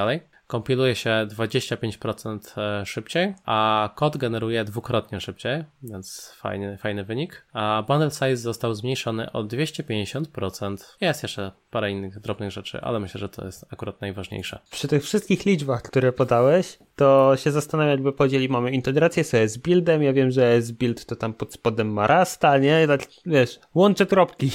kompiluje 0.53 0.95
się 0.95 1.27
25% 1.29 2.59
e, 2.59 2.85
szybciej, 2.85 3.33
a 3.45 3.89
kod 3.95 4.17
generuje 4.17 4.63
dwukrotnie 4.63 5.21
szybciej, 5.21 5.63
więc 5.83 6.33
fajny, 6.37 6.77
fajny 6.77 7.03
wynik. 7.03 7.45
A 7.53 7.83
bundle 7.87 8.11
size 8.11 8.37
został 8.37 8.73
zmniejszony 8.73 9.31
o 9.31 9.43
250%. 9.43 10.77
Jest 11.01 11.23
jeszcze 11.23 11.51
parę 11.71 11.91
innych 11.91 12.19
drobnych 12.19 12.51
rzeczy, 12.51 12.81
ale 12.81 12.99
myślę, 12.99 13.19
że 13.19 13.29
to 13.29 13.45
jest 13.45 13.65
akurat 13.73 14.01
najważniejsze. 14.01 14.52
Przy 14.71 14.87
tych 14.87 15.03
wszystkich 15.03 15.45
liczbach, 15.45 15.81
które 15.81 16.13
podałeś, 16.13 16.79
to 16.95 17.33
się 17.35 17.51
zastanawiam, 17.51 17.91
jakby 17.91 18.13
podzieli, 18.13 18.49
mamy 18.49 18.71
integrację 18.71 19.23
sobie 19.23 19.49
z 19.49 19.57
buildem, 19.57 20.03
ja 20.03 20.13
wiem, 20.13 20.31
że 20.31 20.61
z 20.61 20.71
build 20.71 21.05
to 21.05 21.15
tam 21.15 21.33
pod 21.33 21.53
spodem 21.53 21.93
ma 21.93 22.07
rasta, 22.07 22.57
nie? 22.57 22.87
Tak, 22.87 23.01
wiesz, 23.25 23.59
łączę 23.75 24.05
kropki. 24.05 24.51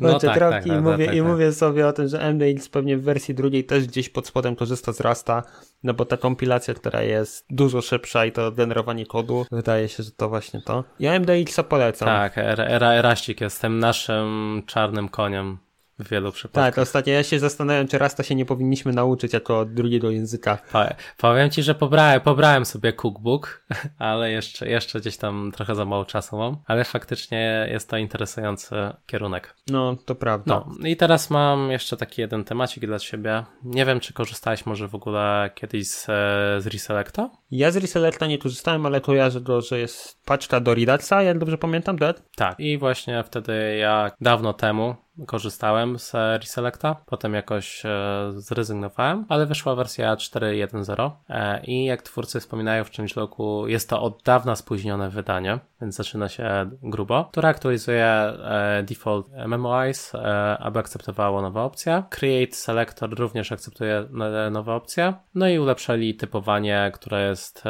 No 0.00 0.18
tak, 0.18 0.38
tak, 0.38 0.66
i, 0.66 0.68
tak, 0.68 0.82
mówię, 0.82 1.06
tak, 1.06 1.14
i 1.14 1.18
tak. 1.18 1.26
mówię 1.26 1.52
sobie 1.52 1.86
o 1.86 1.92
tym, 1.92 2.08
że 2.08 2.32
MDX 2.32 2.68
pewnie 2.68 2.96
w 2.96 3.02
wersji 3.02 3.34
drugiej 3.34 3.64
też 3.64 3.86
gdzieś 3.86 4.08
pod 4.08 4.26
spodem 4.26 4.56
korzysta 4.56 4.92
z 4.92 5.00
Rasta, 5.00 5.42
no 5.82 5.94
bo 5.94 6.04
ta 6.04 6.16
kompilacja, 6.16 6.74
która 6.74 7.02
jest 7.02 7.46
dużo 7.50 7.82
szybsza 7.82 8.26
i 8.26 8.32
to 8.32 8.52
generowanie 8.52 9.06
kodu, 9.06 9.46
wydaje 9.52 9.88
się, 9.88 10.02
że 10.02 10.10
to 10.10 10.28
właśnie 10.28 10.62
to. 10.62 10.84
Ja 11.00 11.20
MDX-a 11.20 11.62
polecam. 11.62 12.06
Tak, 12.06 12.36
Raścik 13.00 13.40
jest 13.40 13.60
tym 13.60 13.78
naszym 13.78 14.62
czarnym 14.66 15.08
koniem 15.08 15.58
w 15.98 16.08
wielu 16.08 16.32
przypadkach. 16.32 16.74
Tak, 16.74 16.82
ostatnio 16.82 17.12
ja 17.12 17.22
się 17.22 17.38
zastanawiam, 17.38 17.88
czy 17.88 17.98
Rasta 17.98 18.22
się 18.22 18.34
nie 18.34 18.44
powinniśmy 18.44 18.92
nauczyć 18.92 19.32
jako 19.32 19.64
drugiego 19.64 20.10
języka. 20.10 20.58
Powiem 21.16 21.50
ci, 21.50 21.62
że 21.62 21.74
pobrałem, 21.74 22.20
pobrałem 22.20 22.64
sobie 22.64 22.92
cookbook, 22.92 23.64
ale 23.98 24.30
jeszcze, 24.30 24.68
jeszcze 24.68 25.00
gdzieś 25.00 25.16
tam 25.16 25.52
trochę 25.54 25.74
za 25.74 25.84
mało 25.84 26.04
czasu 26.04 26.38
mam, 26.38 26.56
ale 26.66 26.84
faktycznie 26.84 27.68
jest 27.70 27.90
to 27.90 27.96
interesujący 27.96 28.74
kierunek. 29.06 29.54
No, 29.70 29.96
to 30.04 30.14
prawda. 30.14 30.64
No 30.80 30.88
i 30.88 30.96
teraz 30.96 31.30
mam 31.30 31.70
jeszcze 31.70 31.96
taki 31.96 32.20
jeden 32.20 32.44
temacik 32.44 32.86
dla 32.86 32.98
ciebie. 32.98 33.44
Nie 33.64 33.84
wiem, 33.84 34.00
czy 34.00 34.12
korzystałeś 34.12 34.66
może 34.66 34.88
w 34.88 34.94
ogóle 34.94 35.50
kiedyś 35.54 35.88
z, 35.88 36.04
z 36.62 36.66
Reselecta? 36.66 37.30
Ja 37.50 37.70
z 37.70 37.76
Reselecta 37.76 38.26
nie 38.26 38.38
korzystałem, 38.38 38.86
ale 38.86 39.00
kojarzę 39.00 39.40
go, 39.40 39.60
że 39.60 39.78
jest 39.78 40.24
paczka 40.24 40.60
do 40.60 40.74
Redaxa, 40.74 41.12
jak 41.22 41.38
dobrze 41.38 41.58
pamiętam, 41.58 41.98
tak? 41.98 42.22
Tak, 42.36 42.60
i 42.60 42.78
właśnie 42.78 43.24
wtedy 43.24 43.76
ja 43.76 44.10
dawno 44.20 44.52
temu 44.52 44.94
korzystałem 45.26 45.98
z 45.98 46.12
Reselecta, 46.14 46.96
potem 47.06 47.34
jakoś 47.34 47.84
e, 47.84 47.90
zrezygnowałem, 48.36 49.26
ale 49.28 49.46
wyszła 49.46 49.74
wersja 49.74 50.14
4.1.0 50.14 51.10
e, 51.28 51.64
i 51.64 51.84
jak 51.84 52.02
twórcy 52.02 52.40
wspominają 52.40 52.84
w 52.84 52.90
changelogu, 52.92 53.68
jest 53.68 53.90
to 53.90 54.02
od 54.02 54.22
dawna 54.22 54.56
spóźnione 54.56 55.10
wydanie, 55.10 55.58
więc 55.80 55.96
zaczyna 55.96 56.28
się 56.28 56.70
grubo, 56.82 57.28
które 57.32 57.48
aktualizuje 57.48 58.04
e, 58.04 58.82
default 58.88 59.26
Memorize, 59.46 60.18
aby 60.58 60.78
akceptowało 60.78 61.42
nowe 61.42 61.60
opcje. 61.60 62.02
Create 62.10 62.52
Selector 62.52 63.18
również 63.18 63.52
akceptuje 63.52 64.08
nowe 64.50 64.74
opcje, 64.74 65.14
no 65.34 65.48
i 65.48 65.58
ulepszyli 65.58 66.14
typowanie, 66.14 66.90
które 66.94 67.28
jest 67.28 67.62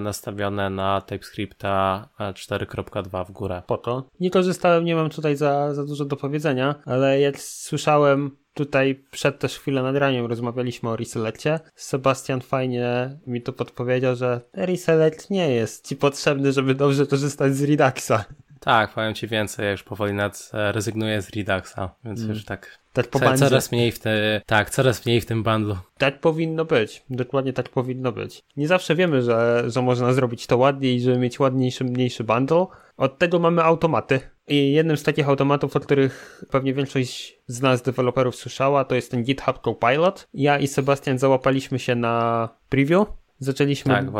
nastawione 0.00 0.70
na 0.70 1.00
TypeScripta 1.00 2.08
4.2 2.18 3.26
w 3.26 3.30
górę. 3.30 3.62
Po 3.66 3.78
to. 3.78 4.08
Nie 4.20 4.30
korzystałem, 4.30 4.84
nie 4.84 4.94
mam 4.94 5.10
tutaj 5.10 5.36
za, 5.36 5.74
za 5.74 5.84
dużo 5.84 6.04
do 6.04 6.16
powiedzenia, 6.16 6.74
ale 6.86 7.20
jak 7.20 7.40
słyszałem 7.40 8.43
tutaj 8.54 9.04
przed 9.10 9.38
też 9.38 9.58
chwilę 9.58 9.82
nad 9.82 9.96
raniem 9.96 10.26
rozmawialiśmy 10.26 10.88
o 10.88 10.96
Reselectie. 10.96 11.60
Sebastian 11.74 12.40
fajnie 12.40 13.18
mi 13.26 13.42
to 13.42 13.52
podpowiedział, 13.52 14.16
że 14.16 14.40
Reselect 14.52 15.30
nie 15.30 15.50
jest 15.50 15.88
ci 15.88 15.96
potrzebny, 15.96 16.52
żeby 16.52 16.74
dobrze 16.74 17.06
korzystać 17.06 17.56
z 17.56 17.62
Reduxa. 17.62 18.24
Tak, 18.60 18.94
powiem 18.94 19.14
ci 19.14 19.28
więcej, 19.28 19.64
ja 19.64 19.70
już 19.70 19.82
powoli 19.82 20.12
nad 20.12 20.50
e, 20.54 20.72
rezygnuję 20.72 21.22
z 21.22 21.30
Reduxa, 21.30 21.94
więc 22.04 22.20
mm. 22.20 22.34
już 22.34 22.44
tak 22.44 22.84
tak 22.94 23.08
po 23.08 23.18
Co, 23.18 23.36
coraz 23.36 23.72
mniej 23.72 23.92
w 23.92 23.98
te, 23.98 24.40
tak, 24.46 24.70
coraz 24.70 25.06
mniej 25.06 25.20
w 25.20 25.26
tym 25.26 25.42
bundlu. 25.42 25.76
Tak 25.98 26.20
powinno 26.20 26.64
być. 26.64 27.02
Dokładnie 27.10 27.52
tak 27.52 27.68
powinno 27.68 28.12
być. 28.12 28.42
Nie 28.56 28.68
zawsze 28.68 28.94
wiemy, 28.94 29.22
że, 29.22 29.64
że 29.66 29.82
można 29.82 30.12
zrobić 30.12 30.46
to 30.46 30.56
ładniej, 30.56 31.00
żeby 31.00 31.18
mieć 31.18 31.40
ładniejszy, 31.40 31.84
mniejszy 31.84 32.24
bundle. 32.24 32.66
Od 32.96 33.18
tego 33.18 33.38
mamy 33.38 33.62
automaty. 33.62 34.20
I 34.48 34.72
jednym 34.72 34.96
z 34.96 35.02
takich 35.02 35.28
automatów, 35.28 35.76
o 35.76 35.80
których 35.80 36.44
pewnie 36.50 36.74
większość 36.74 37.40
z 37.46 37.62
nas, 37.62 37.82
deweloperów, 37.82 38.36
słyszała, 38.36 38.84
to 38.84 38.94
jest 38.94 39.10
ten 39.10 39.22
GitHub 39.22 39.60
Copilot. 39.60 40.28
Ja 40.34 40.58
i 40.58 40.66
Sebastian 40.66 41.18
załapaliśmy 41.18 41.78
się 41.78 41.94
na 41.94 42.48
preview. 42.68 43.08
Zaczęliśmy. 43.38 43.94
Tak, 43.94 44.10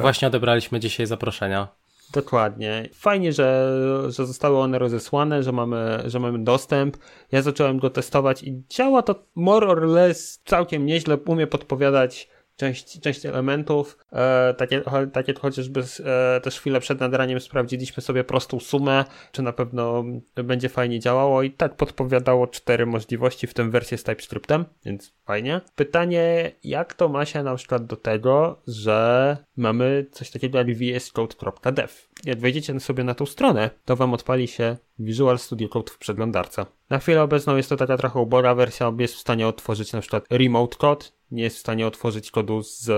właśnie 0.00 0.28
odebraliśmy 0.28 0.80
dzisiaj 0.80 1.06
zaproszenia. 1.06 1.68
Dokładnie. 2.12 2.88
Fajnie, 2.94 3.32
że, 3.32 3.78
że 4.08 4.26
zostały 4.26 4.58
one 4.58 4.78
rozesłane, 4.78 5.42
że 5.42 5.52
mamy, 5.52 6.02
że 6.06 6.20
mamy 6.20 6.44
dostęp. 6.44 6.96
Ja 7.32 7.42
zacząłem 7.42 7.78
go 7.78 7.90
testować 7.90 8.42
i 8.42 8.62
działa 8.68 9.02
to 9.02 9.14
more 9.34 9.66
or 9.66 9.82
less 9.82 10.42
całkiem 10.44 10.86
nieźle. 10.86 11.16
Umie 11.16 11.46
podpowiadać 11.46 12.28
część, 12.56 13.00
część 13.00 13.26
elementów. 13.26 13.98
E, 14.12 14.54
takie, 14.54 14.82
takie 15.12 15.34
chociażby 15.34 15.84
e, 16.04 16.40
też 16.40 16.60
chwilę 16.60 16.80
przed 16.80 17.00
nadraniem 17.00 17.40
sprawdziliśmy 17.40 18.02
sobie 18.02 18.24
prostą 18.24 18.60
sumę, 18.60 19.04
czy 19.32 19.42
na 19.42 19.52
pewno 19.52 20.04
będzie 20.34 20.68
fajnie 20.68 21.00
działało 21.00 21.42
i 21.42 21.50
tak 21.50 21.76
podpowiadało 21.76 22.46
cztery 22.46 22.86
możliwości, 22.86 23.46
w 23.46 23.54
tym 23.54 23.70
wersję 23.70 23.98
z 23.98 24.04
TypeScriptem, 24.04 24.64
więc 24.84 25.12
fajnie. 25.24 25.60
Pytanie, 25.76 26.52
jak 26.64 26.94
to 26.94 27.08
ma 27.08 27.24
się 27.24 27.42
na 27.42 27.56
przykład 27.56 27.86
do 27.86 27.96
tego, 27.96 28.62
że 28.66 29.36
mamy 29.56 30.06
coś 30.10 30.30
takiego 30.30 30.58
jak 30.58 30.68
vscode.dev. 30.76 31.92
Jak 32.24 32.38
wejdziecie 32.38 32.80
sobie 32.80 33.04
na 33.04 33.14
tą 33.14 33.26
stronę, 33.26 33.70
to 33.84 33.96
wam 33.96 34.14
odpali 34.14 34.48
się 34.48 34.76
Visual 34.98 35.38
Studio 35.38 35.68
Code 35.68 35.92
w 35.92 35.98
przeglądarce. 35.98 36.66
Na 36.90 36.98
chwilę 36.98 37.22
obecną 37.22 37.56
jest 37.56 37.68
to 37.68 37.76
taka 37.76 37.96
trochę 37.96 38.20
ubora 38.20 38.54
wersja, 38.54 38.92
jest 38.98 39.14
w 39.14 39.18
stanie 39.18 39.46
otworzyć 39.48 39.92
na 39.92 40.00
przykład 40.00 40.24
Remote 40.30 40.76
Code, 40.76 41.06
nie 41.34 41.42
jest 41.42 41.56
w 41.56 41.60
stanie 41.60 41.86
otworzyć 41.86 42.30
kodu 42.30 42.62
z 42.62 42.90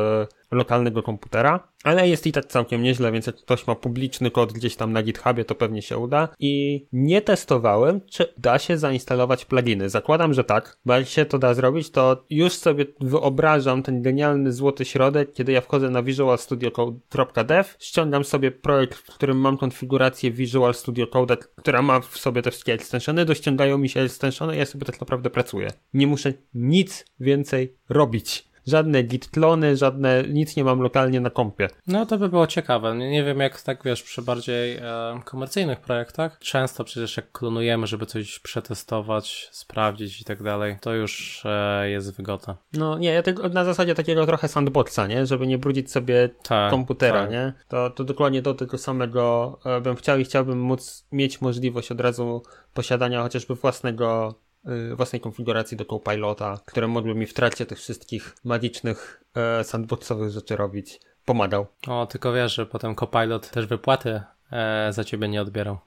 lokalnego 0.50 1.02
komputera, 1.02 1.68
ale 1.84 2.08
jest 2.08 2.26
i 2.26 2.32
tak 2.32 2.44
całkiem 2.44 2.82
nieźle, 2.82 3.12
więc 3.12 3.26
jak 3.26 3.36
ktoś 3.36 3.66
ma 3.66 3.74
publiczny 3.74 4.30
kod 4.30 4.52
gdzieś 4.52 4.76
tam 4.76 4.92
na 4.92 5.02
GitHubie, 5.02 5.44
to 5.44 5.54
pewnie 5.54 5.82
się 5.82 5.98
uda. 5.98 6.28
I 6.38 6.86
nie 6.92 7.22
testowałem, 7.22 8.00
czy 8.10 8.34
da 8.38 8.58
się 8.58 8.78
zainstalować 8.78 9.44
pluginy. 9.44 9.88
Zakładam, 9.88 10.34
że 10.34 10.44
tak, 10.44 10.78
bo 10.84 10.94
jak 10.94 11.06
się 11.06 11.24
to 11.24 11.38
da 11.38 11.54
zrobić, 11.54 11.90
to 11.90 12.24
już 12.30 12.52
sobie 12.52 12.86
wyobrażam 13.00 13.82
ten 13.82 14.02
genialny 14.02 14.52
złoty 14.52 14.84
środek, 14.84 15.32
kiedy 15.32 15.52
ja 15.52 15.60
wchodzę 15.60 15.90
na 15.90 16.02
Visual 16.02 16.38
Studio 16.38 16.70
Code.dev, 16.70 17.68
ściągam 17.78 18.24
sobie 18.24 18.50
projekt, 18.50 18.94
w 18.94 19.14
którym 19.14 19.36
mam 19.36 19.56
konfigurację 19.56 20.30
Visual 20.30 20.74
Studio 20.74 21.06
Code, 21.06 21.36
która 21.36 21.82
ma 21.82 22.00
w 22.00 22.18
sobie 22.18 22.42
te 22.42 22.50
wszystkie 22.50 22.72
extensiony, 22.72 23.24
dościągają 23.24 23.78
mi 23.78 23.88
się 23.88 24.00
extensiony 24.00 24.56
ja 24.56 24.66
sobie 24.66 24.86
tak 24.86 25.00
naprawdę 25.00 25.30
pracuję. 25.30 25.70
Nie 25.94 26.06
muszę 26.06 26.32
nic 26.54 27.04
więcej 27.20 27.76
robić 27.88 28.48
żadne 28.66 29.02
git 29.02 29.28
klony, 29.28 29.76
żadne, 29.76 30.22
nic 30.28 30.56
nie 30.56 30.64
mam 30.64 30.80
lokalnie 30.80 31.20
na 31.20 31.30
kompie. 31.30 31.68
No 31.86 32.06
to 32.06 32.18
by 32.18 32.28
było 32.28 32.46
ciekawe. 32.46 32.96
Nie, 32.96 33.10
nie 33.10 33.24
wiem 33.24 33.40
jak 33.40 33.62
tak 33.62 33.84
wiesz, 33.84 34.02
przy 34.02 34.22
bardziej 34.22 34.76
e, 34.76 35.20
komercyjnych 35.24 35.80
projektach, 35.80 36.38
często 36.38 36.84
przecież 36.84 37.16
jak 37.16 37.32
klonujemy, 37.32 37.86
żeby 37.86 38.06
coś 38.06 38.38
przetestować, 38.38 39.48
sprawdzić 39.52 40.20
i 40.20 40.24
tak 40.24 40.42
dalej, 40.42 40.76
to 40.80 40.94
już 40.94 41.42
e, 41.44 41.90
jest 41.90 42.16
wygoda. 42.16 42.56
No 42.72 42.98
nie, 42.98 43.12
ja 43.12 43.22
tego, 43.22 43.48
na 43.48 43.64
zasadzie 43.64 43.94
takiego 43.94 44.26
trochę 44.26 44.48
sandboxa, 44.48 45.00
nie? 45.08 45.26
Żeby 45.26 45.46
nie 45.46 45.58
brudzić 45.58 45.90
sobie 45.90 46.28
tak, 46.42 46.70
komputera, 46.70 47.20
tak. 47.20 47.30
nie? 47.30 47.52
To, 47.68 47.90
to 47.90 48.04
dokładnie 48.04 48.42
do 48.42 48.54
tego 48.54 48.78
samego 48.78 49.58
e, 49.64 49.80
bym 49.80 49.96
chciał 49.96 50.18
i 50.18 50.24
chciałbym 50.24 50.60
móc 50.60 51.06
mieć 51.12 51.40
możliwość 51.40 51.92
od 51.92 52.00
razu 52.00 52.42
posiadania 52.74 53.22
chociażby 53.22 53.54
własnego 53.54 54.34
własnej 54.94 55.20
konfiguracji 55.20 55.76
do 55.76 55.84
Copilota, 55.84 56.58
które 56.66 56.88
mogły 56.88 57.14
mi 57.14 57.26
w 57.26 57.34
trakcie 57.34 57.66
tych 57.66 57.78
wszystkich 57.78 58.36
magicznych 58.44 59.24
e, 59.34 59.64
sandboxowych 59.64 60.30
rzeczy 60.30 60.56
robić, 60.56 61.00
pomagał. 61.24 61.66
O, 61.88 62.06
tylko 62.06 62.32
wiesz, 62.32 62.54
że 62.54 62.66
potem 62.66 62.94
Copilot 62.94 63.50
też 63.50 63.66
wypłaty 63.66 64.20
e, 64.52 64.92
za 64.92 65.04
ciebie 65.04 65.28
nie 65.28 65.42
odbierał. 65.42 65.78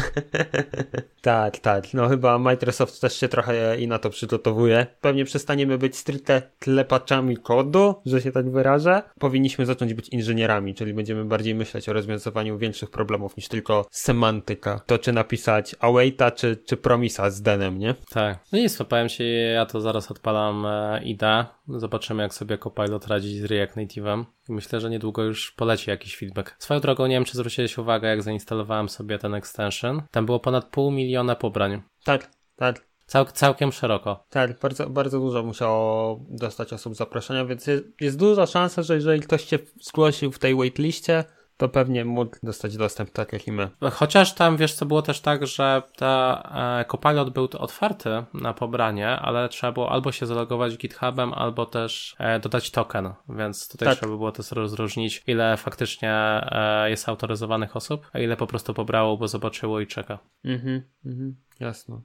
tak, 1.22 1.58
tak. 1.58 1.94
No 1.94 2.08
chyba 2.08 2.38
Microsoft 2.38 3.00
też 3.00 3.16
się 3.16 3.28
trochę 3.28 3.80
i 3.80 3.88
na 3.88 3.98
to 3.98 4.10
przygotowuje. 4.10 4.86
Pewnie 5.00 5.24
przestaniemy 5.24 5.78
być 5.78 5.96
stricte 5.96 6.42
klepaczami 6.58 7.36
kodu, 7.36 7.94
że 8.06 8.20
się 8.20 8.32
tak 8.32 8.50
wyrażę. 8.50 9.02
Powinniśmy 9.18 9.66
zacząć 9.66 9.94
być 9.94 10.08
inżynierami, 10.08 10.74
czyli 10.74 10.94
będziemy 10.94 11.24
bardziej 11.24 11.54
myśleć 11.54 11.88
o 11.88 11.92
rozwiązywaniu 11.92 12.58
większych 12.58 12.90
problemów 12.90 13.36
niż 13.36 13.48
tylko 13.48 13.86
semantyka. 13.90 14.80
To 14.86 14.98
czy 14.98 15.12
napisać 15.12 15.76
awaita, 15.80 16.30
czy, 16.30 16.56
czy 16.56 16.76
promisa 16.76 17.30
z 17.30 17.42
denem, 17.42 17.78
nie? 17.78 17.94
Tak. 18.10 18.38
No 18.52 18.58
nic, 18.58 18.78
powiem 18.78 19.08
ci, 19.08 19.24
ja 19.54 19.66
to 19.66 19.80
zaraz 19.80 20.10
odpalam 20.10 20.66
e, 20.66 21.00
IDE. 21.04 21.46
Zobaczymy, 21.68 22.22
jak 22.22 22.34
sobie 22.34 22.58
Copilot 22.58 23.06
radzi 23.06 23.38
z 23.38 23.44
React 23.44 23.76
Native'em. 23.76 24.24
Myślę, 24.48 24.80
że 24.80 24.90
niedługo 24.90 25.22
już 25.22 25.52
poleci 25.52 25.90
jakiś 25.90 26.16
feedback. 26.16 26.54
Swoją 26.58 26.80
drogą, 26.80 27.06
nie 27.06 27.14
wiem, 27.14 27.24
czy 27.24 27.36
zwróciłeś 27.36 27.78
uwagę, 27.78 28.08
jak 28.08 28.22
zainstalowałem 28.22 28.88
sobie 28.88 29.18
ten 29.18 29.34
extension. 29.34 29.81
Tam 30.10 30.26
było 30.26 30.40
ponad 30.40 30.64
pół 30.64 30.90
miliona 30.90 31.34
pobrań. 31.36 31.82
Tak, 32.04 32.30
tak. 32.56 32.86
Cał, 33.06 33.24
całkiem 33.24 33.72
szeroko. 33.72 34.24
Tak, 34.30 34.60
bardzo, 34.60 34.90
bardzo 34.90 35.20
dużo 35.20 35.42
musiało 35.42 36.20
dostać 36.28 36.72
osób 36.72 36.94
zaproszenia, 36.94 37.44
więc 37.44 37.66
jest, 37.66 37.84
jest 38.00 38.18
duża 38.18 38.46
szansa, 38.46 38.82
że 38.82 38.94
jeżeli 38.94 39.20
ktoś 39.20 39.44
się 39.44 39.58
zgłosił 39.82 40.32
w 40.32 40.38
tej 40.38 40.54
waitliście, 40.54 41.24
to 41.62 41.68
pewnie 41.68 42.04
mógł 42.04 42.36
dostać 42.42 42.76
dostęp 42.76 43.10
tak 43.10 43.32
jak 43.32 43.46
i 43.46 43.52
my. 43.52 43.70
Chociaż 43.92 44.34
tam, 44.34 44.56
wiesz, 44.56 44.74
co 44.74 44.86
było 44.86 45.02
też 45.02 45.20
tak, 45.20 45.46
że 45.46 45.82
ta 45.96 46.42
e, 46.80 46.84
Copilot 46.84 47.30
był 47.30 47.48
otwarty 47.58 48.10
na 48.34 48.54
pobranie, 48.54 49.08
ale 49.08 49.48
trzeba 49.48 49.72
było 49.72 49.90
albo 49.90 50.12
się 50.12 50.26
zalogować 50.26 50.76
GitHubem, 50.76 51.32
albo 51.32 51.66
też 51.66 52.16
e, 52.18 52.40
dodać 52.40 52.70
token, 52.70 53.12
więc 53.28 53.68
tutaj 53.68 53.88
tak. 53.88 53.98
trzeba 53.98 54.16
było 54.16 54.32
też 54.32 54.52
rozróżnić, 54.52 55.22
ile 55.26 55.56
faktycznie 55.56 56.12
e, 56.12 56.90
jest 56.90 57.08
autoryzowanych 57.08 57.76
osób, 57.76 58.10
a 58.12 58.18
ile 58.18 58.36
po 58.36 58.46
prostu 58.46 58.74
pobrało, 58.74 59.16
bo 59.16 59.28
zobaczyło 59.28 59.80
i 59.80 59.86
czeka. 59.86 60.18
Mhm, 60.44 60.82
mhm, 61.06 61.36
jasno, 61.60 62.02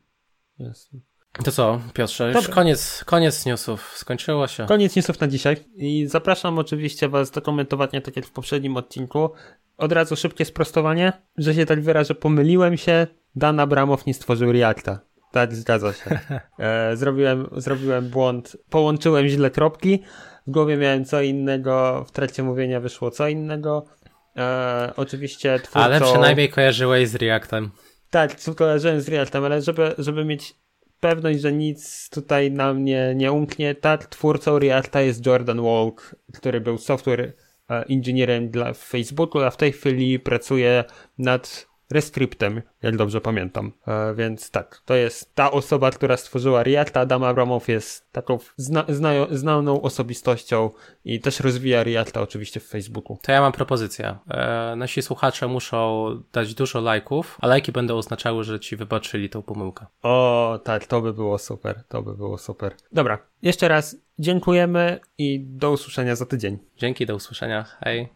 jasno. 0.59 0.99
To 1.43 1.51
co, 1.51 1.79
Piotrze, 1.93 2.31
już 2.31 2.47
koniec, 2.47 3.03
koniec 3.05 3.45
newsów, 3.45 3.93
skończyło 3.97 4.47
się. 4.47 4.65
Koniec 4.65 4.95
newsów 4.95 5.19
na 5.19 5.27
dzisiaj 5.27 5.57
i 5.75 6.07
zapraszam 6.07 6.59
oczywiście 6.59 7.09
Was 7.09 7.31
do 7.31 7.41
komentowania, 7.41 8.01
tak 8.01 8.15
jak 8.15 8.25
w 8.25 8.31
poprzednim 8.31 8.77
odcinku. 8.77 9.29
Od 9.77 9.91
razu 9.91 10.15
szybkie 10.15 10.45
sprostowanie, 10.45 11.13
że 11.37 11.53
się 11.55 11.65
tak 11.65 11.81
wyrażę, 11.81 12.15
pomyliłem 12.15 12.77
się, 12.77 13.07
Dan 13.35 13.59
Abramow 13.59 14.05
nie 14.05 14.13
stworzył 14.13 14.51
Reacta. 14.51 14.99
Tak, 15.31 15.55
zgadza 15.55 15.93
się. 15.93 16.19
E, 16.59 16.97
zrobiłem, 16.97 17.49
zrobiłem 17.57 18.09
błąd, 18.09 18.57
połączyłem 18.69 19.27
źle 19.27 19.51
kropki, 19.51 20.03
w 20.47 20.51
głowie 20.51 20.77
miałem 20.77 21.05
co 21.05 21.21
innego, 21.21 22.05
w 22.07 22.11
trakcie 22.11 22.43
mówienia 22.43 22.79
wyszło 22.79 23.11
co 23.11 23.27
innego. 23.27 23.85
E, 24.37 24.93
oczywiście 24.95 25.59
twórco... 25.59 25.79
Ale 25.79 26.01
przynajmniej 26.01 26.49
kojarzyłeś 26.49 27.09
z 27.09 27.15
Reactem. 27.15 27.71
Tak, 28.09 28.35
kojarzyłem 28.55 29.01
z 29.01 29.09
Reactem, 29.09 29.45
ale 29.45 29.61
żeby, 29.61 29.95
żeby 29.97 30.25
mieć 30.25 30.55
pewność, 30.99 31.41
że 31.41 31.53
nic 31.53 32.09
tutaj 32.09 32.51
nam 32.51 32.83
nie, 32.83 33.13
nie 33.15 33.31
umknie. 33.31 33.75
Tak, 33.75 34.05
twórcą 34.05 34.59
Reacta 34.59 35.01
jest 35.01 35.25
Jordan 35.25 35.61
Walk, 35.61 36.15
który 36.33 36.61
był 36.61 36.77
software 36.77 37.33
e, 37.69 37.85
inżynierem 37.85 38.49
dla 38.49 38.73
Facebooku, 38.73 39.41
a 39.41 39.49
w 39.49 39.57
tej 39.57 39.71
chwili 39.71 40.19
pracuje 40.19 40.83
nad 41.17 41.67
Rescriptem, 41.89 42.61
jak 42.81 42.97
dobrze 42.97 43.21
pamiętam. 43.21 43.71
E, 43.87 44.13
więc 44.15 44.51
tak, 44.51 44.81
to 44.85 44.95
jest 44.95 45.35
ta 45.35 45.51
osoba, 45.51 45.91
która 45.91 46.17
stworzyła 46.17 46.63
Reacta. 46.63 46.99
Adam 46.99 47.23
Abramow 47.23 47.67
jest 47.67 48.11
taką 48.11 48.39
zna, 48.57 48.85
zna, 48.89 49.11
znaną 49.31 49.81
osobistością 49.81 50.69
i 51.05 51.19
też 51.19 51.39
rozwija 51.39 51.83
Reacta 51.83 52.21
oczywiście 52.21 52.59
w 52.59 52.67
Facebooku. 52.67 53.17
To 53.21 53.31
ja 53.31 53.41
mam 53.41 53.51
propozycję. 53.51 54.15
E, 54.27 54.75
nasi 54.75 55.01
słuchacze 55.01 55.47
muszą 55.47 56.07
dać 56.33 56.53
dużo 56.53 56.81
lajków, 56.81 57.37
a 57.41 57.47
lajki 57.47 57.71
będą 57.71 57.97
oznaczały, 57.97 58.43
że 58.43 58.59
ci 58.59 58.75
wybaczyli 58.75 59.29
tą 59.29 59.41
pomyłkę. 59.41 59.85
O, 60.01 60.59
tak, 60.63 60.85
to 60.85 61.01
by 61.01 61.13
było 61.13 61.37
super, 61.37 61.83
to 61.87 62.01
by 62.01 62.13
było 62.13 62.37
super. 62.37 62.75
Dobra, 62.91 63.17
jeszcze 63.41 63.67
raz 63.67 63.95
dziękujemy 64.19 64.99
i 65.17 65.39
do 65.39 65.71
usłyszenia 65.71 66.15
za 66.15 66.25
tydzień. 66.25 66.57
Dzięki, 66.77 67.05
do 67.05 67.15
usłyszenia. 67.15 67.65
Hej. 67.79 68.05